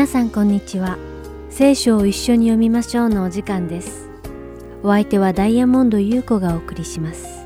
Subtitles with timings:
[0.00, 0.96] 皆さんこんにちは。
[1.50, 4.08] 聖書を一緒に読みましょうのお時間です。
[4.82, 7.44] お相手はダイヤモンド優子がお送りします。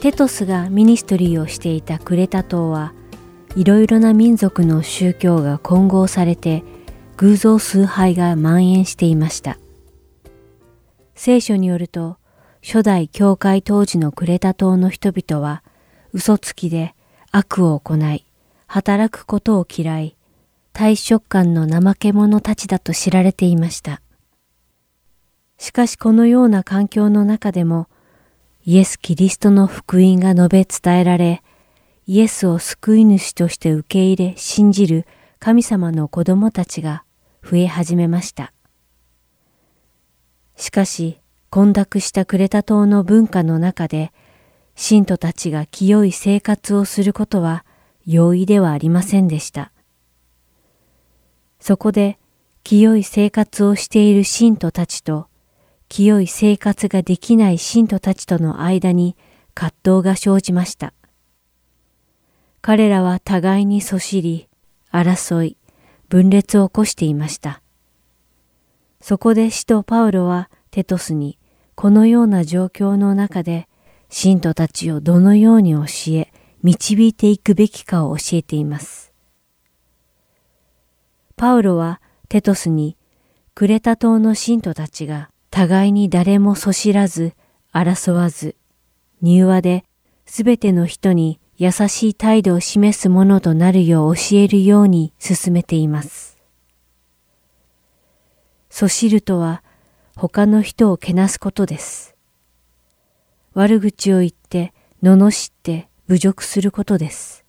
[0.00, 2.92] テトスがミニストリーをしていたクレタ島は
[3.54, 6.64] いろいろな民族の宗教が混合されて
[7.18, 9.58] 偶像崇拝が蔓延していました。
[11.14, 12.16] 聖書によると
[12.64, 15.62] 初代教会当時のクレタ島の人々は
[16.12, 16.96] 嘘つきで
[17.30, 18.26] 悪を行い
[18.66, 20.15] 働くことを嫌い、
[20.78, 24.02] 大食感の怠け者たちだと知られていました。
[25.56, 27.88] しかしこのような環境の中でも、
[28.66, 31.42] イエス・キリストの福音が述べ伝えられ、
[32.06, 35.06] イエスを救い主として受け入れ信じる
[35.38, 37.04] 神様の子供たちが
[37.42, 38.52] 増え始めました。
[40.56, 44.12] しかし、混濁したクレタ島の文化の中で、
[44.74, 47.64] 信徒たちが清い生活をすることは
[48.04, 49.72] 容易ではありませんでした。
[51.66, 52.16] そこで
[52.62, 55.26] 清い生活をしている信徒たちと
[55.88, 59.16] 清い生活ができない信徒たちとの間に
[59.52, 60.94] 葛藤が生じました。
[62.60, 64.48] 彼らは互いにそしり、
[64.92, 65.56] 争い、
[66.08, 67.60] 分裂を起こしていました。
[69.00, 71.36] そこで使徒パウロはテトスに
[71.74, 73.68] このような状況の中で
[74.08, 79.05] 信徒たちをどのように教え、導いていくべきかを教えています。
[81.36, 82.96] パウロはテトスに
[83.54, 87.34] クレタ島の信徒たちが互いに誰もそしらず、
[87.72, 88.56] 争わず、
[89.22, 89.84] 柔和で
[90.24, 96.38] 全ての人に優しい態度を示すものとなるよう教えるように進めています。
[98.68, 99.62] そしるとは
[100.16, 102.14] 他の人をけなすことです。
[103.54, 107.45] 悪口を言って、罵って侮辱することです。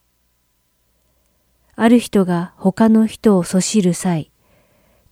[1.80, 4.32] ある人が他の人をそしる際、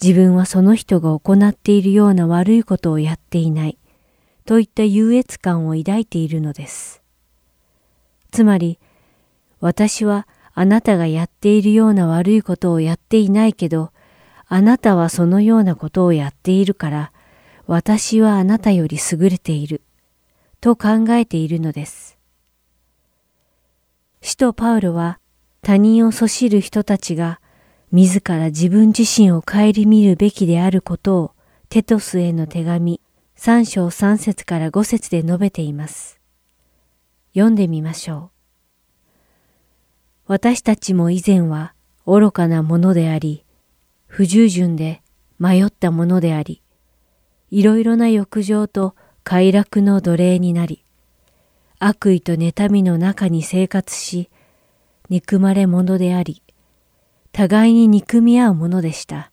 [0.01, 3.77] 自分はその人が行っているような悪いことをやっていない、
[4.45, 7.03] といった優越感を抱いているのです。
[8.31, 8.79] つまり、
[9.59, 13.91] 私はあなたがやっているような悪いことをやっていないけど、
[14.47, 17.11] あなたはそのようなことをやっているから、
[17.67, 19.83] 私はあなたより優れている、
[20.61, 22.17] と考えているのです。
[24.23, 25.19] 使徒パウロは
[25.65, 27.41] 他人をそしる人たちが
[27.91, 31.31] 自ら自分自身を顧みるべきであることを
[31.69, 33.01] テトスへの手紙
[33.35, 36.21] 3章3節から5節で述べています。
[37.33, 38.29] 読んでみましょ
[40.27, 40.33] う。
[40.33, 41.73] 私たちも以前は
[42.05, 43.43] 愚かなものであり、
[44.05, 45.01] 不従順で
[45.39, 46.61] 迷ったものであり、
[47.49, 48.93] いろいろな欲情と
[49.23, 50.85] 快楽の奴隷になり、
[51.79, 54.29] 悪意と妬みの中に生活し、
[55.09, 56.41] 憎まれ者であり、
[57.31, 59.31] 互いに憎み合うものでした。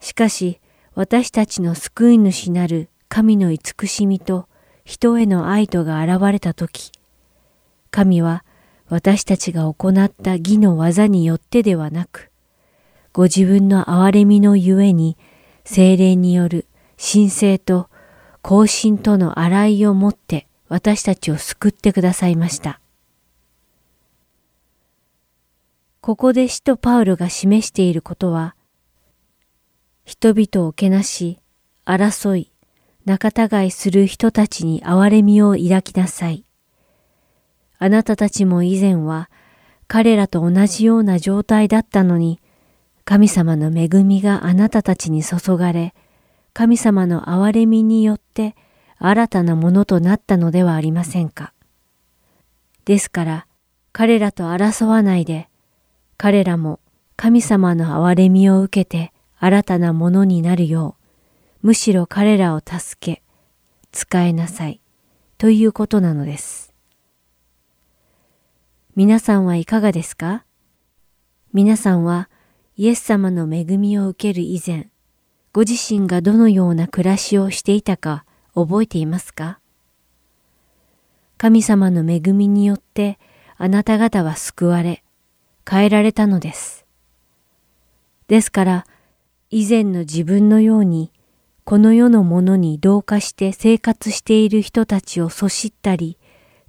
[0.00, 0.60] しかし、
[0.94, 4.48] 私たちの救い主なる神の慈しみと
[4.84, 6.90] 人への愛とが現れたとき、
[7.90, 8.44] 神は
[8.88, 12.30] 私たちが行った義の技によってではなく、
[13.12, 15.16] ご自分の憐れみのゆえに
[15.64, 17.88] 精霊による神聖と
[18.42, 22.80] 更新との洗いをもって私たちを救ってくださいました。
[26.08, 28.56] ここで使徒パウロが示していることは、
[30.06, 31.38] 人々をけなし、
[31.84, 32.50] 争い、
[33.04, 36.46] 仲違いする人たちに憐れみを抱きなさい。
[37.78, 39.28] あなたたちも以前は
[39.86, 42.40] 彼らと同じような状態だったのに、
[43.04, 45.92] 神様の恵みがあなたたちに注がれ、
[46.54, 48.56] 神様の憐れみによって
[48.96, 51.52] 新たなものとなったのではありませんか。
[52.86, 53.46] ですから
[53.92, 55.50] 彼らと争わないで、
[56.20, 56.80] 彼らも
[57.14, 60.96] 神様の憐れみを受けて新たなものになるよ
[61.62, 63.22] う、むしろ彼らを助け、
[63.92, 64.80] 使えなさい、
[65.38, 66.74] ということなのです。
[68.96, 70.44] 皆さんはいかがですか？
[71.52, 72.28] 皆さんは
[72.76, 74.88] イエス様の恵みを受ける以前、
[75.52, 78.24] ご自身がどのような暮らしをしていたか
[78.56, 79.60] 覚えていますか？
[81.36, 83.20] 神様の恵みによって
[83.56, 85.04] あなた方は救われ、
[85.68, 86.86] 変えられたのです。
[88.28, 88.86] ですから、
[89.50, 91.12] 以前の自分のように、
[91.64, 96.16] この世のものに同化して生活している人たちをそしったり、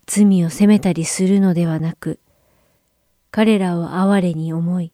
[0.06, 2.20] 罪を責めたりするのではなく、
[3.32, 4.92] 彼らを哀れに思い、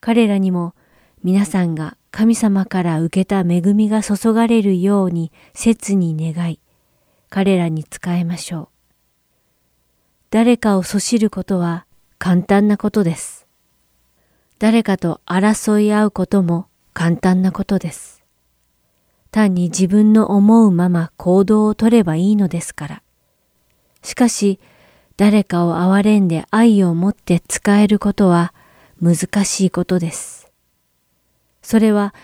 [0.00, 0.74] 彼らにも
[1.24, 6.60] 皆さんが神様から受けた恵みが注がれるように切に願い、
[7.28, 8.68] 彼らに仕えましょう。
[10.30, 11.86] 誰かをそしることは
[12.18, 13.46] 簡単なことです。
[14.58, 18.24] 誰かと争い合うことも簡単なことです。
[19.30, 23.02] 単に自分の思うまま行動をとればいいのですから。
[24.02, 24.58] しかし、
[25.16, 28.52] 誰かを憐れんで愛を持って使えることは
[29.00, 30.50] 難しいことです。
[31.62, 32.14] それは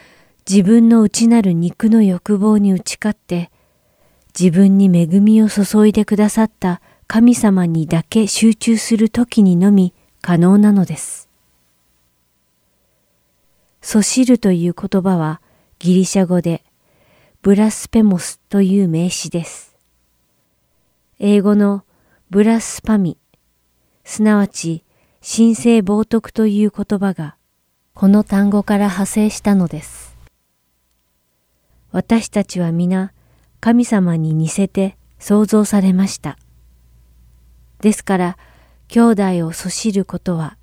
[0.49, 3.50] 自分の内なる肉の欲望に打ち勝って、
[4.38, 11.29] 自分に恵みを注いでくださった神様にだけ集中するときにのみ可能なのです。
[13.83, 15.43] そしるという言葉は
[15.79, 16.65] ギリシャ語で
[17.43, 19.77] ブラスペモスという名詞です。
[21.19, 21.85] 英語の
[22.31, 23.19] ブラスパミ、
[24.03, 24.83] すなわち
[25.21, 27.37] 神聖冒涜という言葉が
[27.93, 30.17] この単語から派生したのです。
[31.93, 33.12] 私たちは皆
[33.61, 36.39] 神様に似せて創造されました。
[37.85, 38.39] ですから
[38.89, 40.57] 兄弟をそしることは、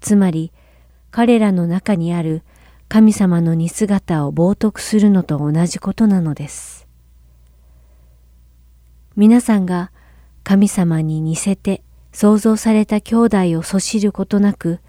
[0.00, 0.52] つまり
[1.10, 2.42] 彼らの中にある
[2.86, 6.86] 神様の似姿を冒涜するのと同じことなのです。
[9.16, 9.90] 皆さんが
[10.44, 14.80] 神様に似せて創造された兄弟をそしることなく、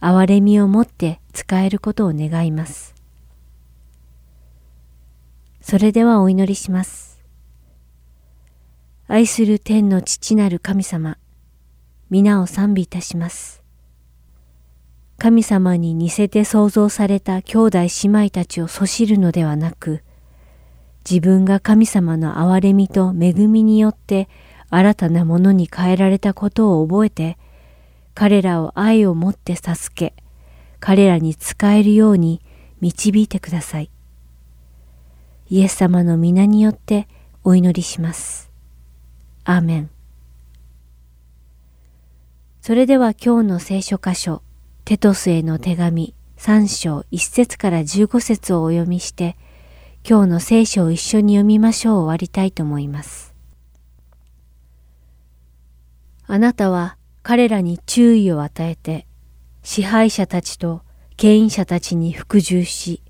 [0.00, 2.96] 憐れみを持って使えることを願います。
[5.60, 7.11] それではお祈りします。
[9.14, 11.18] 愛する天の父なる神様、
[12.08, 13.62] 皆を賛美いたします。
[15.18, 20.02] 神様に似せて創造された兄弟姉妹たちをそしるのではなく、
[21.06, 24.30] 自分が神様の憐れみと恵みによって
[24.70, 27.36] 新たなものに変えられたことを覚えて、
[28.14, 30.14] 彼らを愛を持って授け、
[30.80, 32.40] 彼らに仕えるように
[32.80, 33.90] 導いてください。
[35.50, 37.08] イエス様の皆によって
[37.44, 38.51] お祈りします。
[39.44, 39.90] アーメン。
[42.60, 44.42] それでは今日の聖書箇所、
[44.84, 49.36] テトスへの手紙3章1節から15節をお読みして、
[50.08, 53.34] 今日の聖書を一緒に読みましょう終わりたいと思います。
[56.26, 59.06] あなたは彼らに注意を与えて、
[59.64, 60.82] 支配者たちと
[61.16, 63.02] 権威者たちに服従し、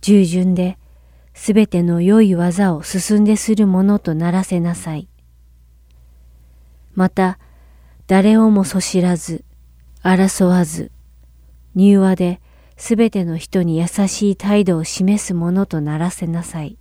[0.00, 0.78] 従順で、
[1.34, 5.08] すべての良い技を進んでするものとならせなさい。
[6.96, 7.38] また、
[8.06, 9.44] 誰をもそしらず、
[10.02, 10.90] 争わず、
[11.76, 12.40] 柔和で
[12.76, 16.78] すべての人に優しい態度を示すものとならせなさい。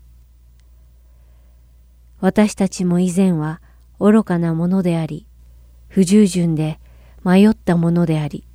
[2.22, 3.62] 私たちも以前は
[4.00, 5.28] 愚かなものであり、
[5.90, 6.80] 不従順で
[7.24, 8.46] 迷ったものであり、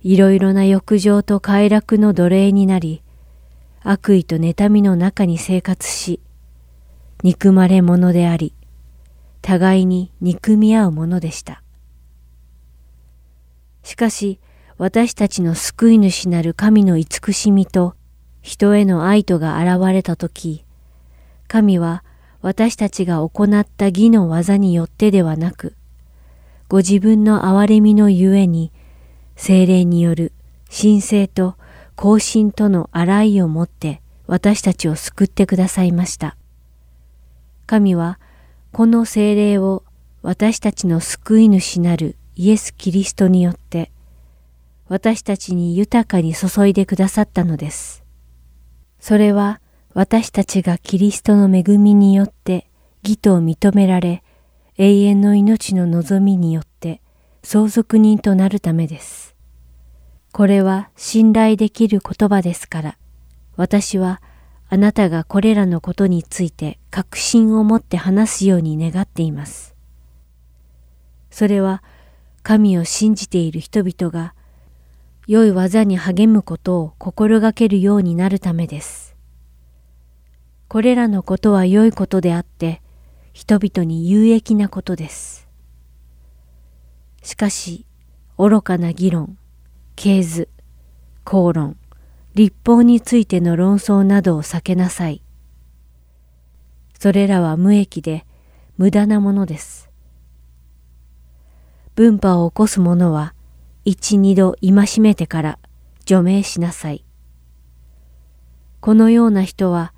[0.00, 3.02] いろいろな欲情と快楽の奴隷になり、
[3.82, 6.20] 悪意と妬みの中に生活し、
[7.24, 8.54] 憎まれ者であり、
[9.42, 11.62] 互いに憎み合うものでした。
[13.82, 14.38] しかし、
[14.78, 17.94] 私たちの救い主なる神の慈しみと
[18.40, 20.64] 人への愛とが現れたとき、
[21.48, 22.02] 神は
[22.40, 25.74] 私たちが行った義の技によってではなく、
[26.68, 28.72] ご自分の憐れみのゆえに、
[29.36, 30.32] 精霊による
[30.70, 31.56] 神聖と
[31.96, 36.36] 更新との洗いをもって私たちを救ってくださいました。
[37.66, 38.18] 神は
[38.72, 39.84] この精霊を
[40.22, 43.92] 私たちの救い主なるイエス・キリストによって
[44.88, 48.02] 私たちに豊かに注いでくださったのです。
[48.98, 49.60] それは
[49.92, 52.66] 私たちがキリストの恵みによって
[53.02, 54.22] 義と認められ、
[54.78, 57.02] 永遠の命の望みによって
[57.42, 59.36] 相続人となるためです。
[60.32, 62.98] これは信頼できる言葉ですから、
[63.56, 64.22] 私は
[64.72, 69.76] あなたがこれらのことについて確信を持って話すように願っています。
[71.30, 71.82] それは
[72.42, 74.34] 神を信じている人々が
[75.26, 79.14] 良い技に励むことを心がけるようになるためです。
[80.68, 82.80] これらのことは良いことであって、
[83.34, 85.48] 人々に有益なことです。
[87.22, 87.84] しかし、
[88.38, 89.36] 愚かな議論、
[89.96, 90.48] 経図、
[91.24, 91.76] 口論、
[92.34, 95.22] 立法についての論争などを避けなさい。
[96.98, 98.24] それらは無益で
[98.78, 99.90] 無駄なものです。
[101.94, 103.34] 分派を起こす者は
[103.84, 105.58] 一二度戒めてから
[106.06, 107.04] 除名しなさい。
[108.80, 109.92] このような人は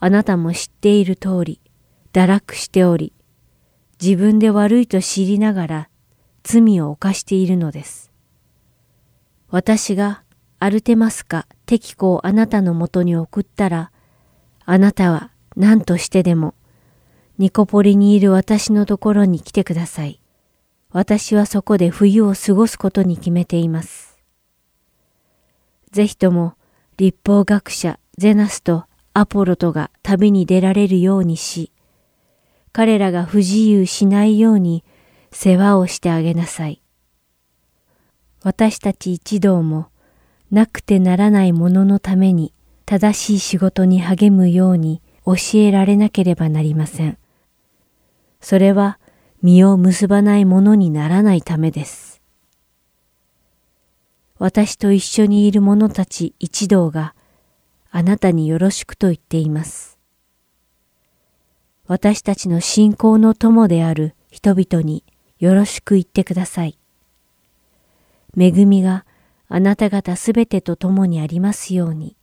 [0.00, 1.60] あなたも知っている通り
[2.12, 3.12] 堕落しており、
[4.02, 5.88] 自分で悪いと知りながら
[6.42, 8.10] 罪を犯しているのです。
[9.48, 10.24] 私が
[10.58, 11.46] アルテマスか？
[11.66, 13.92] テキコをあなたのもとに送ったら、
[14.64, 16.54] あなたは何としてでも、
[17.38, 20.20] ニコポリにいる私のところに来てください。
[20.90, 24.18] 私はそこで冬を過ごすことに決めています。
[25.90, 26.54] ぜひとも
[26.96, 31.70] 立法学者ゼナスとアポロとが旅に出られるようにし、
[32.72, 34.84] 彼らが不自由しないように
[35.32, 36.82] 世話をしてあげなさい。
[38.42, 39.88] 私たち一同も
[40.50, 42.52] なくてならないもののために
[42.84, 47.18] 正しい仕事に励むように教えられなければなりません。
[48.40, 48.98] それは
[49.42, 52.20] 実を結ばないものにならないためです。
[54.38, 57.14] 私と一緒にいる者たち一同が
[57.90, 59.98] あなたによろしくと言っています。
[61.86, 65.04] 私たちの信仰の友である人々に
[65.38, 66.78] よろしく言ってください。
[68.38, 69.05] 恵みが
[69.48, 72.16] あなた方すべてと共にありますように。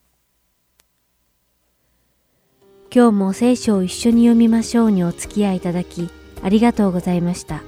[2.93, 6.09] 今日も聖書を一緒に読みましょうにお付き合いいただき
[6.43, 7.63] ありがとうございました。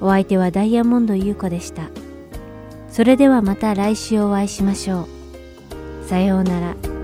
[0.00, 1.90] お相手はダイヤモンド優子でした。
[2.88, 5.08] それではまた来週お会いしましょ
[6.04, 6.08] う。
[6.08, 6.99] さようなら。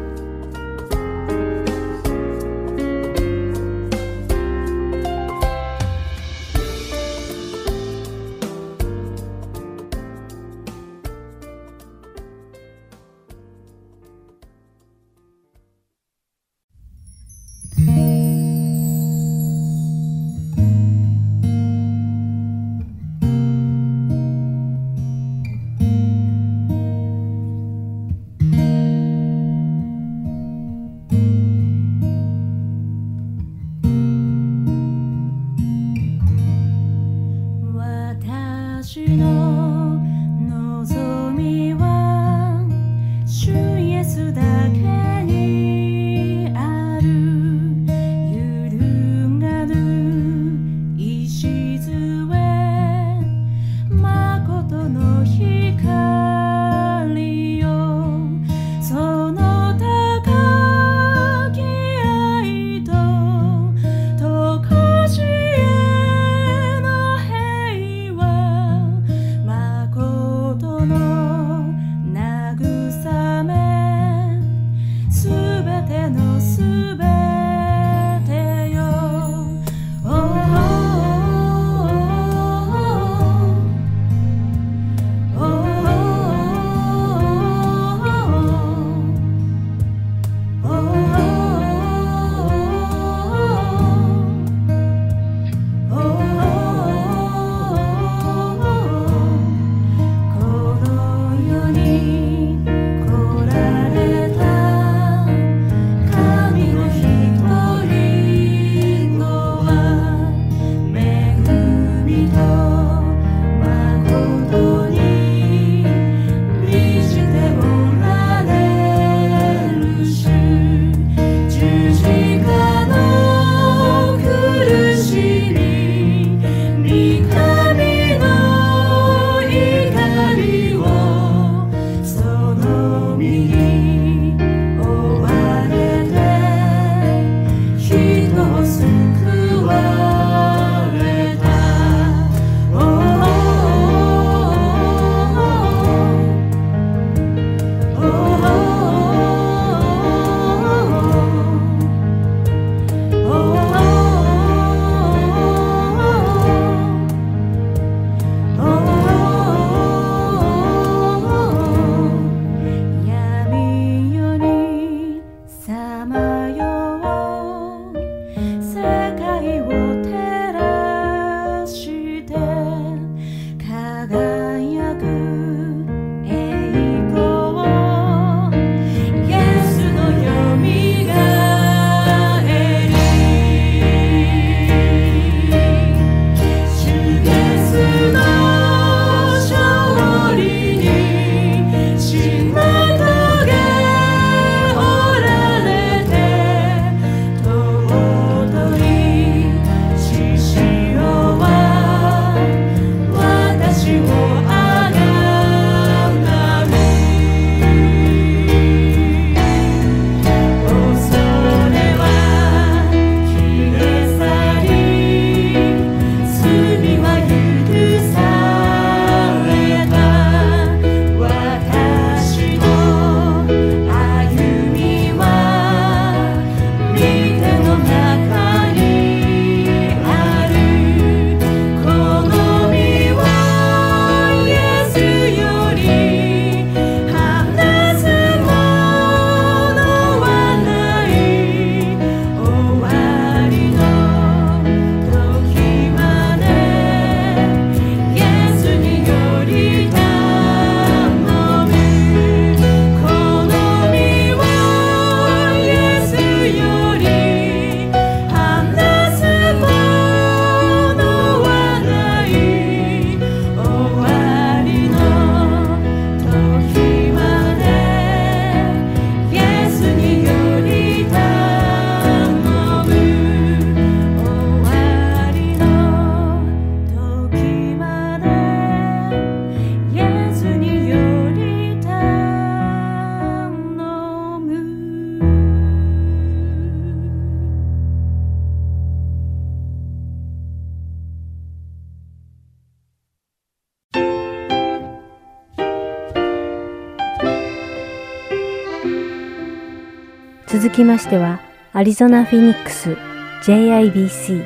[300.77, 301.41] きましては、
[301.73, 302.99] アリゾナ・フィニックス
[303.45, 304.45] JIBC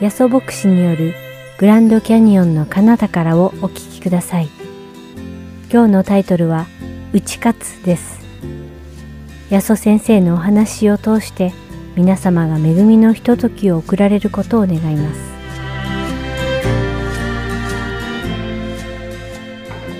[0.00, 1.14] ヤソ牧師による
[1.58, 4.48] グランドキャニオンの彼方からをお聞きください。
[5.72, 6.66] 今日のタイトルは、
[7.12, 8.20] 打ち勝つです。
[9.50, 11.52] ヤソ先生のお話を通して
[11.94, 15.20] 皆様が恵みのひとときを送られることを願います。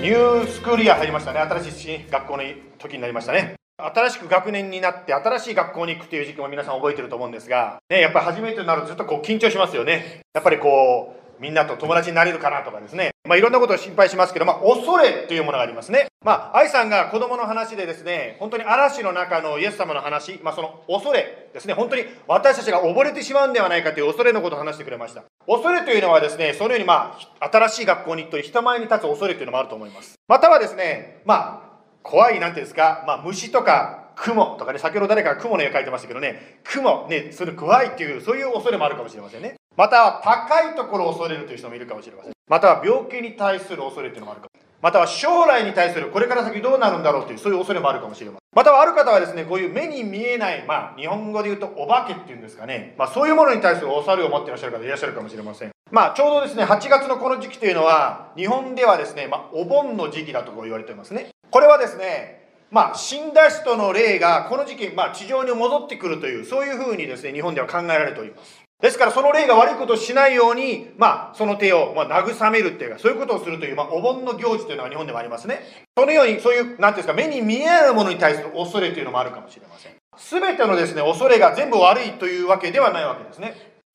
[0.01, 1.39] ニュースクールイヤー入りましたね。
[1.39, 2.43] 新しい学校の
[2.79, 3.62] 時になりましたね。
[3.83, 10.21] 新しく学年になって新しい学校に行くという時期も皆さん覚えてると思うんですが、ね、やっぱり初めてになるとずっとこう緊張しますよね。
[10.33, 13.11] やっぱりこう、みんなと友達になれるかなとかですね。
[13.27, 16.07] まあ、いろんなことを心配しますけど、まあ、恐れっていうものがありますね。
[16.23, 25.23] まあ、愛さんが子供の話でですね、本当に嵐の中のイエス様の話、まあ、その恐れですね、本当に私たちが溺れてしまうんではないかという恐れのことを話してくれました。
[25.45, 30.15] 恐れというのはですね、そのようにまあ、新しい学校に行ったり、人前に立つ恐れというのもあると思います。
[30.27, 31.62] またはですね、まあ、
[32.03, 39.55] 怖い、なんていうんですか、まあ、虫とか、雲とかね、先ほど誰かが雲の絵描いてましたけどね、雲、ね、それ怖いっていう、そういう恐れもあるかもしれませんね。
[39.75, 42.33] または高いところを恐れるという人もいるかもしれません。
[42.47, 44.61] または病気に対する恐れというのもあるかも。
[44.81, 48.39] または将来に対するこれから先どうなるんだろうというそういう恐れもあるかもしれません。
[48.53, 55.71] またはある方はですね、こういう目に見えない、まあ日本語で言うとお化けっていうんですかね、まあそういうものに対する恐れを持っていらっしゃる方いらっしゃるかもしれません。
[55.89, 61.32] まあちょうどですね、8月のこの時期というのは、日本ではですね、まあお盆の時期だと言われていますね。
[61.53, 68.63] これはですね、まあ、死んだ人の霊がこの時期、まあ、地上に戻ってくるという、そういうふうにですね、日本では考えられております。
[68.81, 75.61] ですからその霊が悪いことをしないように、まあ、その手を、まあ、慰めるっていうか、そういうことをするという、まあ、お盆の行事というのが日本でもありますね。
[75.95, 79.91] そのように、そういう、なんていうんですか、目に見えないものに対する恐れというのもあるかもしれません。
[80.17, 83.53] すべてのですね、恐れが全部悪いというわけではないわけですね。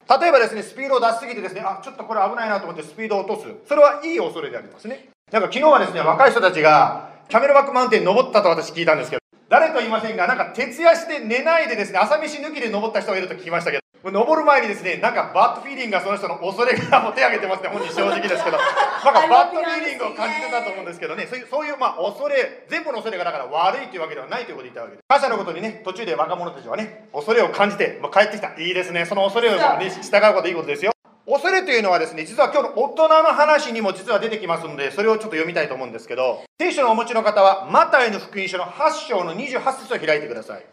[0.09, 3.49] 例えばですね、スピードを出しすぎてですね、あ、ちょっとこれ危ないなと思ってスピードを落とす。
[3.66, 5.09] それはいい恐れでありますね。
[5.33, 25.04] なんか昨日はですね、若い人たちが、キャメルバックマウンテンに登ったと私聞いたんですけど、誰と言いませんが、なんか徹夜して寝ないでですね、朝飯抜きで登った人がいると聞きましたけど、登る前にですね、なんかバッドフィーリングがその人の恐れがもう手挙げてますね、本人正直ですけど、なんかバッドフィーリングを感じてたと思うんですけどね、そういう、そういうまあ恐れ、全部の恐れがだから悪いというわけではないということを言ったわけです。
[25.06, 28.58] 感謝のことにね、途中で若者たちはね、恐れを感じて、まあ、帰ってきた。
[28.58, 30.92] いいですね、その恐れを、ね、従うこといいことですよ。
[31.30, 40.64] 恐れというのはですね、実は今日の大人の話にも実は出てきますので、それをちょっと読みたいと思うんですけど、聖書のお持ちの方は、マタイの福音書の8章の28節を開いてください。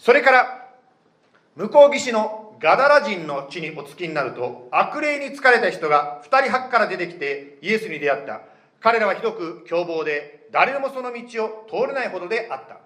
[0.00, 0.68] それから、
[1.56, 8.42] 向こう岸のガダラ人の地にお着きになると悪霊に疲れた人が2人墓から出てきてイエスに出会った。
[8.80, 12.78] 彼らはひどく凶暴で誰でもその道を通れないほどであった。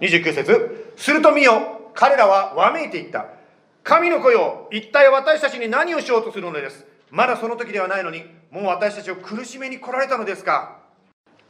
[0.00, 3.26] 29節すると見よ彼らはわめいていった。
[3.82, 10.78] 神の子よ一体私たちに何をしようとするのですまだその時ではないのにもう私たちを苦しめに来られたのですか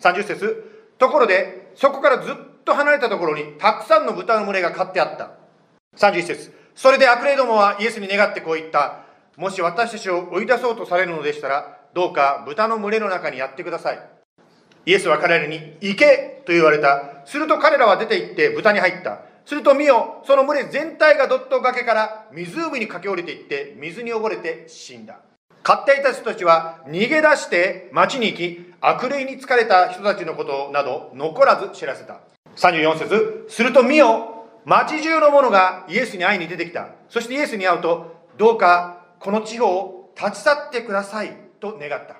[0.01, 5.31] 30節ところでそこからずっと離れたところにたくさんの豚の群れが飼ってあった
[5.97, 9.05] 31節それで悪霊どもはイエスに願ってこう言った。
[9.37, 13.99] もし私たちを追い出そうとされるのでしたら、どうか豚の群れの中にやってください。
[14.87, 17.23] イエスは彼らに、行けと言われた。
[17.27, 19.21] すると彼らは出て行って豚に入った。
[19.44, 25.20] すると見よ、その群れ全体がドット崖から湖に駆け下りていって、水に溺れて死んだ。
[25.62, 32.20] 買っていた人たちは逃げ出して町に行き、悪霊に疲れた人たちのことなど残らず知らせた。
[32.57, 36.88] 34節すると見よ、町中の者がイエスに会いに出てきた。
[37.09, 42.16] そしてイエスに会うと、どうかこの地方を立ち去ってくださいと願った。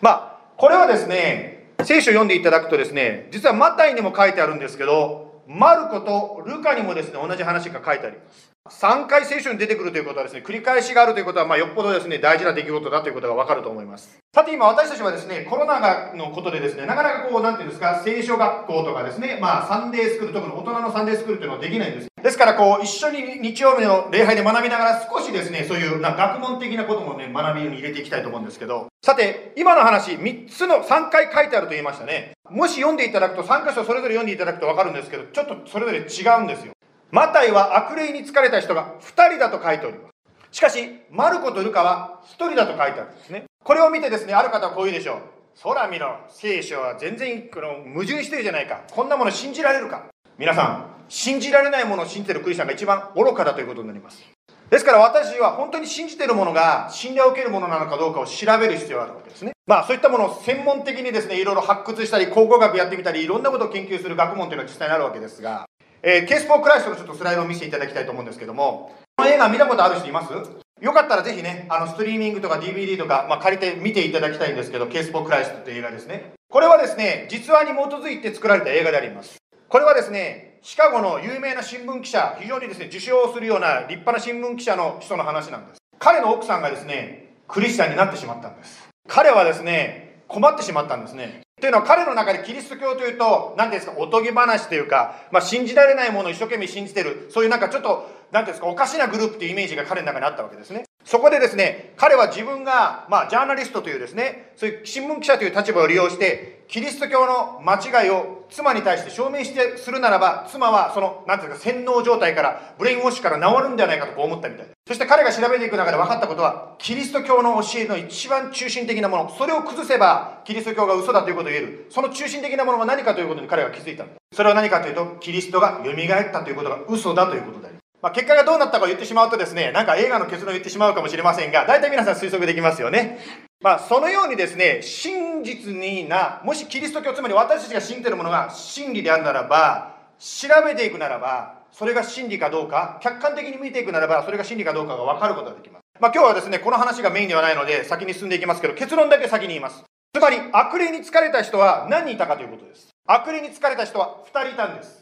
[0.00, 8.49] まあ、これはですね、聖書を読んでいただくとですね、実はマタイにも書いてあるんですけど、マルコとルカにもですね、同じ話が書いてあります。
[8.70, 14.16] 3回聖書に出てくるということはですね、繰り返しがあるということは、まあ、よっぽどですね、大事な出来事だということがわかると思います。
[14.32, 22.08] さて今私たちはですね、コロナのことでですね、なかなかこう、なんていうんですか、聖書学校とかですね、まあ、サンデースクール、特に大人のサンデースクールというのはできないんです。
[22.22, 32.32] ですから、こう、一緒に日曜日の礼拝で学びながら少しですね、そういうな学問的なこともね、学びに入れていきたいと思うんですけど、さて、今の話、3つの、3回書いてあると言いましたね。
[32.48, 36.72] もし読んでいただくと、3箇所それぞれ読んでいただくとわかるんですけど、ちょっとそれぞれ違うんですよ。
[37.12, 40.56] マタイは悪霊に疲れた人が2人だと書いております。
[40.56, 43.44] しかし、マルコとルカは1人だと書いてあるんですね。
[43.64, 45.18] これを見てですね、ある方はこう言うでしょう。
[45.62, 48.82] 空見ろ、聖書は全然この矛盾してるじゃないか。
[48.92, 50.04] こんなもの信じられるか。
[50.38, 54.22] 皆さん、信じられないものを信じてるクリスチャンが一番愚かだということになります。
[54.70, 59.50] ですから私は本当に信じてるものが信頼を受けるものなのかどうかを調べる必要があるわけですね。
[59.66, 65.66] まあそういったものを専門的にですね、いろいろ発掘したり、考古学やってみたり、いろんなことを研究する学問というのは実際にあるわけですが、
[66.02, 70.32] えー、ケースフォークライストのちょっとスライドを見せていただきたいと思うんですけども、この映画見たことある人います？
[70.80, 76.32] よかったらぜひね、あの、ストリーミングとか DVD とか、まあ、借りて見ていただきたいんですけど、ケースフォークライストっていう映画ですね。
[76.48, 79.36] これはですね、実話に基づいて作られた映画であります。
[79.68, 85.80] これはですね、シカゴの有名な新聞記者、非常にですね、受賞するような立派な新聞記者の人の話なんです。
[85.98, 88.88] 彼の奥さんがですね、クリスチャンになってしまったんです。
[89.06, 91.42] 彼はですね、困ってしまったんですね。
[91.60, 100.84] というのは彼の中でキリスト教というと、何ですか、おとぎ話というか、まあ、信じられないものを一生懸命信じてる、そういうなんかちょっと、何ですか、おかしなグループというイメージが彼の中にあったわけですね。
[101.04, 121.86] そこでですね、彼は自分が、まあ、ジャーナリストというですね、そういう新聞記者という立場を利用して、キリスト教の間違いを妻に対して証明してするならば、妻はその、なんていうか、洗脳状態から、ブレインウォッシュから治るんではないかとこう思ったみたいそして彼が調べていく中で分かったことは、キリスト教の教えの一番中心的なもの、それを崩せば、キリスト教が嘘だということを言える。
[121.90, 124.04] その中心的なものは何かということに彼は気づいた。
[124.32, 133.18] それは何かというと、キリストが蘇ったということが嘘だということでありまあ、結果がどうなったかを言ってしまうとですね、なんか映画の結論を言ってしまうかもしれませんが、大体皆さん推測できますよね。
[133.60, 145.82] まあ、そのようにですね、真実にな、もしキリスト教、つまり私たちが信じているものが真理であるならば、調べていくならば、それが真理かどうか、客観的に見ていくならば、それが真理かどうかが分かることができます。
[146.00, 149.84] まあ、今日はですね、この話がメインではないので、先に進んでいきますけど、結論だけ先に言います。
[150.14, 152.88] つまり、悪霊に疲れた人は何人いたかということです。
[153.06, 155.00] 悪霊に疲れた人は2人いたんです。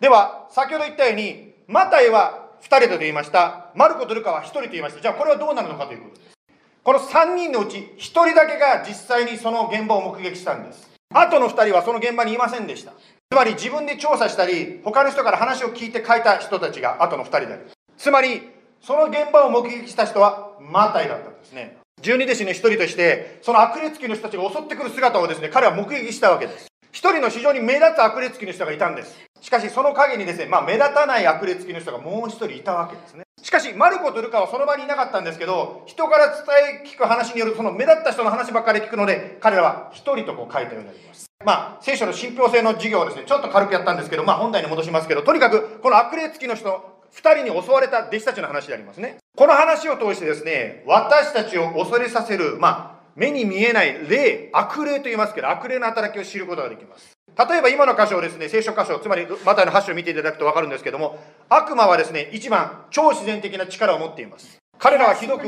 [0.00, 3.72] では、先ほど言ったように、マタイは2人と言いました。
[3.74, 5.00] マルコとルカは1人と言いました。
[5.00, 6.36] じゃあこれはどうなるのかということです。
[6.84, 10.90] この3人のうち1人だけが実際にその現場を目撃したんです。
[11.14, 12.92] あとの2人はその現場にいませんでした。
[12.92, 17.70] つまり自分で調査したり、他の人から話を聞いて書いた人たちがあとの2人である。
[17.96, 18.42] つまり、
[18.82, 21.78] その現場を目撃した人はマタイだったんですね。
[22.02, 26.66] 十二弟子の一人として、その悪霊つきの人たちが襲ってくる姿をですね、彼は目撃したわけです。
[26.92, 29.31] 一人の非常に目立つ悪霊つきの人がいたんです。
[29.42, 33.24] しかしその陰にですね、まあ、目立たない悪霊つきの人がもう一人いたわけですね。
[33.42, 36.44] しかし、マルコとルカはその場にいなかったんですけど、人から伝
[36.84, 41.26] え聞く話によるその目立った人の話ばっかり聞くので、彼らは一人とこう書いたようになります。
[41.44, 49.16] まあ、聖書の信憑性の授業をですね、ちょっと軽くやったんですけど、まあ本題に戻しますけど、とにかく、この悪霊つきの人、二人に襲われた弟子たちの話でありますね。
[49.36, 57.11] この話を通してですね、私たちを恐れさせる、まあ、目に見えない霊、悪霊と言いますけど、悪霊の働きを知ることができます。
[57.48, 64.58] 例えば今の箇所をですね、聖書箇所、つまりマタイの8章を見ていただくと分かるんですけども、悪魔はですね、一番超自然的な力を持っています。
[64.78, 65.46] 彼らはひどく、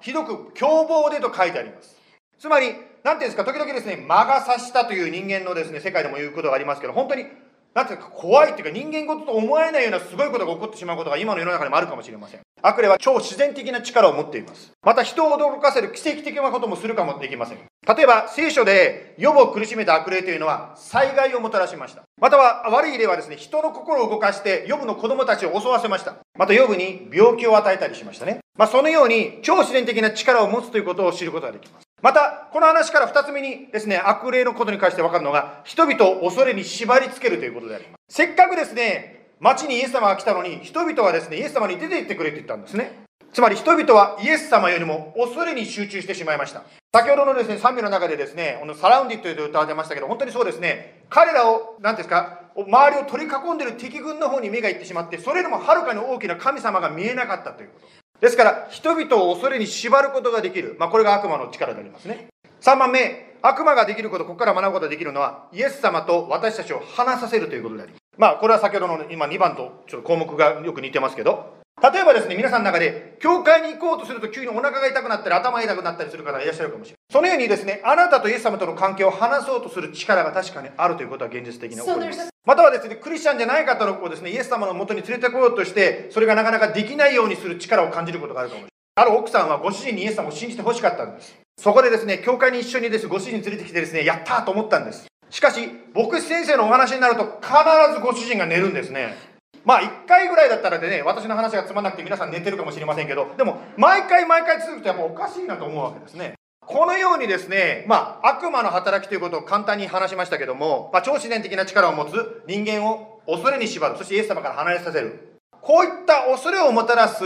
[0.00, 1.96] ひどく凶暴でと書いてあります。
[2.38, 7.26] つまり、なんていうんですか、時々ですね、魔が差したという人間のですね、世界でも言うことがありますけど、本当に
[7.74, 12.45] なんていうか怖いっていうか人間事と思えないようなすごいことが起こってしまうことが今の世の中にもあるかもしれません。
[12.62, 14.72] 悪霊は超自然的な力を持っています。
[14.82, 17.58] また人を驚かせる奇跡的なこともするかもできません。
[17.58, 22.02] 例えば聖書で予防を苦しめた悪霊というのは災害をもたらしました。
[22.20, 26.16] または悪い霊はですね、人の心を動かして予部の子供たちを襲わせました。
[26.36, 28.38] また予部に病気を与えたりしましたね。
[28.58, 31.86] まあそのように超自然的な力を持つということを知ることができます。
[32.02, 38.16] また、この話から2つ目にですね、悪霊のことに関して分かるのが、人々を恐れに縛りつけるということであります。
[38.16, 43.04] せっかくですね、町にイエス様が来たのに、人々はですね、イエス様に出て行ってくれって言ったんですね。
[43.32, 46.62] つまり人々はイエス様よりも恐れに集中してしまいました。
[46.94, 57.86] 先ほどのですね、賛美の中でですね、このサラウンディという歌が出ましたけど、本当にそうですね、彼らを、何ですか、周りを取り囲んでいる敵軍の方に目がいってしまって、それよりもはるかに大きな神様が見えなかったということ。
[58.20, 60.76] ですから、人々を恐れに縛ることができる。
[60.78, 62.28] まあ、これが悪魔の力でありますね。
[62.62, 68.05] 3番目、悪魔ができること、ここから学ぶことができるのは、イエス様と私たちを話させるということであります。
[68.18, 77.12] まあ、これは先ほどの今2番とちょっと項目がよく似てますけど、例えばですね、皆さんの中で、教会に行こうとすると急にお腹が痛くなったり、頭が痛くなったりする方がいらっしゃるかもしれない。
[77.12, 82.30] そのようにですね、あなたとイエス様との関係を話そうとする力が確かにあるということは現実的に起こります。
[82.46, 88.68] またはですね、クリスチャンじゃない方の子をですね、イエス様のもとに連れてこようとして、それがなかなかできないようにする力を感じることがあるかもしれな
[89.02, 89.08] い。
[89.08, 91.36] ある奥さんはご主人にイエス様を信じてほしかったんです。
[91.58, 95.06] そこでですね、教会に一緒にですご主人連れてきてですね、やったと思ったんです。
[95.30, 97.52] しかし、牧師先生のお話になると必
[97.94, 99.16] ずご主人が寝るんですね。
[99.64, 106.34] まあ1回ぐらいだったらでね、私の話がつまんなくて皆さん寝てるかもしれませんけど、でも毎回毎回続くとやっぱおかしいなと思うわけですね。
[106.64, 115.38] このようにですね、まあ悪魔の働きということを簡単に話しましたけども、まあ、超自然的な力を持つ人間を恐れに縛る、そしてイエス様から離れさせる。
[115.60, 117.24] こういった恐れをもたらす、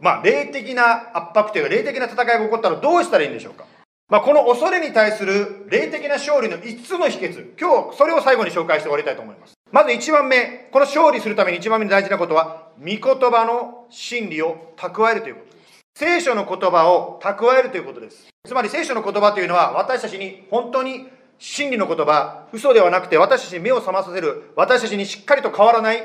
[0.00, 3.64] まあ霊的な圧迫というか霊的な戦いが起こったらどうしたらいいんでしょうか？
[4.10, 9.52] まあ、この恐れに対する霊的な勝利の5つの秘訣、今日それを最後に紹介して終わりたいと思います。
[9.70, 15.84] まず1番目、この勝利するために1番目に大事なことは、御言葉の真理を蓄えるということです。
[15.94, 18.28] 聖書の言葉を蓄えるということです。
[18.46, 21.06] つまり聖書の言葉というのは私たちに本当に
[21.38, 26.02] 真理の言葉、嘘ではなくて私たちに目を覚まさせる、私たちにしっかりと変わらない、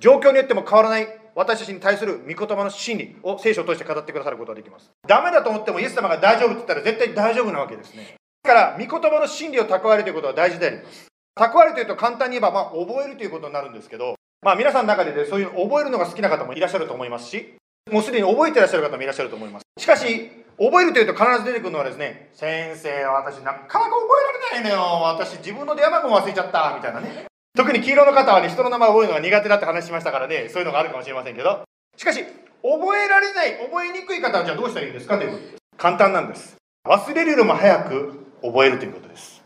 [0.00, 4.90] 状況によっても変わらない私たちに対する御言葉の真理を聖書を通して語ってくださることができます。
[5.06, 8.14] ダメだと思ってもイエス様が大丈夫って言ったら絶対大丈夫なわけですね。
[8.42, 11.08] だから、御言葉の真理を蓄えるということは大事であります。
[11.36, 17.54] 蓄えるというと簡単に言えば、まあ、覚えるということになるんですけど、まあ、皆さんの中で、ね、そういう覚えるのが好きな方もいらっしゃると思いますし、
[17.92, 19.64] もうすでに覚えてらっしゃる方もいらっしゃると思います。
[19.78, 23.90] しかし、覚えるというと必ず出てくるのはですね、先生、私なかなか覚
[24.54, 25.02] えられないのよ。
[25.02, 27.26] 私自分の電話番号忘れちゃった、みたいなね。
[27.56, 31.62] 特に黄色の方はね、人の名前を覚えるのが苦手だって話しましたからね、そういうのがあるかもしれませんけど。
[31.96, 32.22] しかし、
[32.62, 35.56] 覚えられない、覚えにくい方はじゃあどうしたらいいんですかということです。
[35.78, 36.56] 簡単なんです。
[36.86, 39.42] 忘れるよりも早く覚えるということです。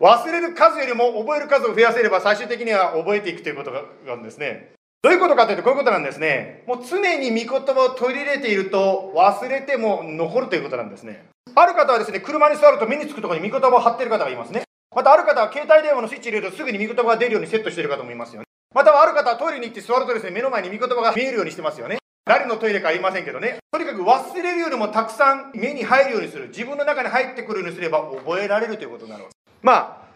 [0.00, 4.72] 忘れる数よりも覚える数を増やせれば最終的には覚えていくということがあるんですね。
[5.02, 6.64] どういうことかというとこういうことなんですね。
[6.66, 11.26] もう常に御言葉を取り入れていると忘れても残るということなんですね。
[11.54, 14.62] ある方はですね、車に座ると目につくところに御言葉を貼っている方がいますね。
[14.94, 18.46] またある方は携帯電話のスイッチ入れるとすぐに御言葉が出るようにセットしている方もいますよね。
[18.74, 21.98] またはある方はトイレに行って座るとですね、目の前に御言葉が見えるようにしてますよね。
[22.24, 23.58] 誰のトイレか言いませんけどね。
[23.70, 26.48] とにかく忘れるよりもたくさん目に入るようにする。
[26.48, 29.26] 自分の中に入ってくるようにすれば覚えられるということになる。
[29.62, 30.08] まあ、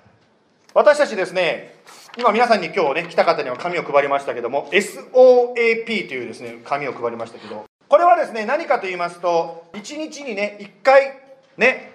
[0.74, 1.76] 私たちですね、
[2.18, 11.20] 今皆さんに今日ね、来た方には紙を配りましたけども、SOAP というですね、紙を配りましたけど、これはですね、何かと言いますと、1日にね、1回、
[11.56, 11.93] ね、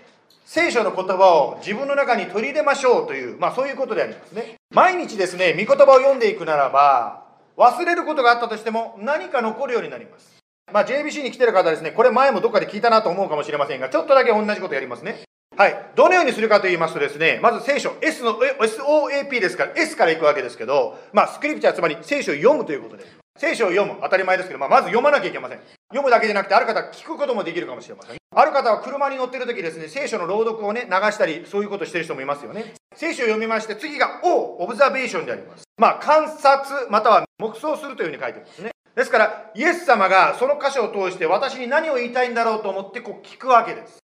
[0.51, 4.55] 聖書の言葉を自分の中に取り入れましょうという、まあそういうことでありますね。
[4.73, 7.23] 毎日ですね、御言葉を読んでいくならば、
[7.55, 10.39] 忘れることがあったとしても何か残るようになります。
[10.73, 15.21] まあ JBC に来てる方ですね、これ前もどっかで聞いたなと思うかもしれませんが、ちょっとだけ同じことやりますね。
[15.55, 15.91] はい。
[15.95, 23.18] どのようにするかと言いますとですね、まず聖書、S の、SOAP ですから、S からいくわけですけど、まあ、スクリプチャー、つまり聖書を読むということです。
[23.39, 25.59] 聖書を読む、当たり前ですけど、まあ、まず読まなきゃいけません。
[25.89, 28.17] 読むだけじゃなくて、ある方は聞くこともできるかもしれません。
[28.35, 32.73] ある方は車に乗ってる時ですね、聖書の朗読をね、流したり、そういうことしてる人もいますよね。
[32.95, 35.63] 聖書を読みまして、次が O、オブザベーションであります。
[35.77, 38.71] まあ、観察、または黙想するというふうに書いてますね。
[38.93, 43.99] ですから、イエス様がその箇所を通して私に何を言いたいんだろうと思ってこう聞くわけです。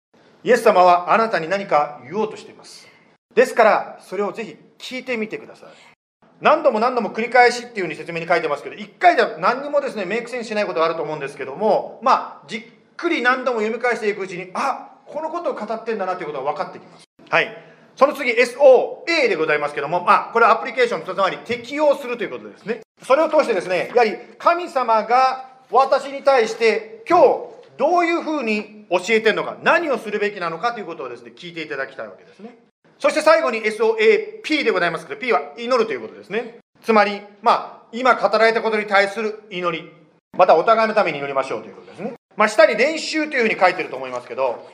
[0.44, 2.87] イエス様はあなたに何か言おうとしています
[3.35, 5.93] ですからそれをぜひ聞いてみてください
[6.40, 12.62] 何度も何度も繰り返しっていうふうに説明に書いてますけど1回では何にもですねメイクセンスしないことがあると思うんですけどもまあじっ
[12.97, 17.05] くり何度も読み返していくうちにあこのことを語ってんだなということが分かってきます。
[17.29, 17.57] はい。
[17.97, 22.81] その次 SOA でございますけどもまあこれはアプリケーションつまり適用するということですね。
[23.03, 32.59] それを通してですねやはり神様が私に対して今日どういうふうに教えてるのか、何をするべきなのかということをですね、聞いていただきたいわけですね。
[32.98, 36.59] そして最後に SOAP でございますけど、P は祈るということですね。
[36.83, 39.90] つまり、まあ、今語られたことに対する祈り、
[40.37, 42.14] またお互いのために祈りましょうということですね。
[42.37, 44.68] まあ、下に練習というふうに書いてると思いますけど、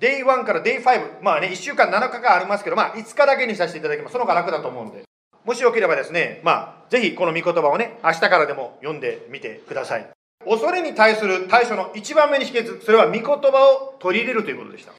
[0.00, 4.12] Day1 から Day5、まあね、1週間7日間ありますけど、まあ、5日だけにさせていただきます。
[4.12, 5.02] その方が楽だと思うので。
[5.44, 10.06] もしよければですね、まあ、ぜひこの御言葉をね、明日からでも読んでみてください。
[10.44, 14.92] 恐れに対する対処の1番目に秘訣、それは御言葉を取り入れるということでした。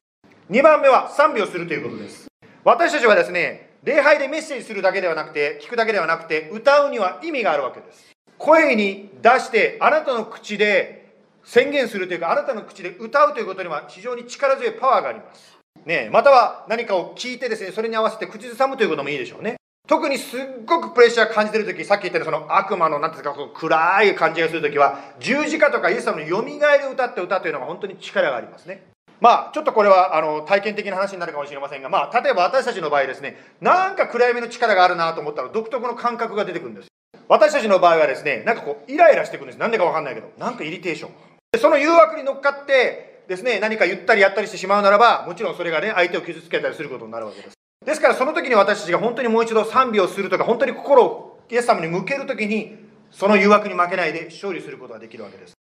[0.50, 2.31] 2番目は賛美をするということです。
[2.64, 8.12] 私たちはですね、礼拝でメッセージするだけではなくて、聞くだけではなくて、歌うには意味があるわけです。
[8.38, 15.58] 声に出して、あなたの口で宣言するというか、あなたの口で歌うということには非常に力強いパワーがあります。
[15.86, 19.56] ね、または何かを聞いてですね、それに合わせて口ずさむということもいいでしょうね。
[19.88, 28.84] 特にすっごくプレッシャー感じてる時さっき言ったようにその悪魔の何ていうかこう暗い感じがする時は十字架とかイエス様のよみがえり歌って歌というのが本当に力がありますね
[29.22, 36.88] まあちょっとこれはあの体験的な話になるかもしれませんがまあ例えば私たちの場合ですねなんか暗闇の力があるなと思ったら独特の感覚が出てくるんです。
[37.28, 39.60] 私たちの場合はですねなんかこうイライラしてくるんです。
[39.60, 41.12] なんでかわかんないけどなんかイリテーション。
[41.52, 47.54] でその誘惑に乗っかってですね何か言ったりやったりしてしまうならばもちろんそれがね相手を傷つけたりすることになるわけです。
[47.86, 52.76] ですからその時に私たちが本当にもう一度賛美をするとか本当に心をイエス様に向ける時に
[53.12, 55.54] その誘惑に負けないで勝利することができるわけです。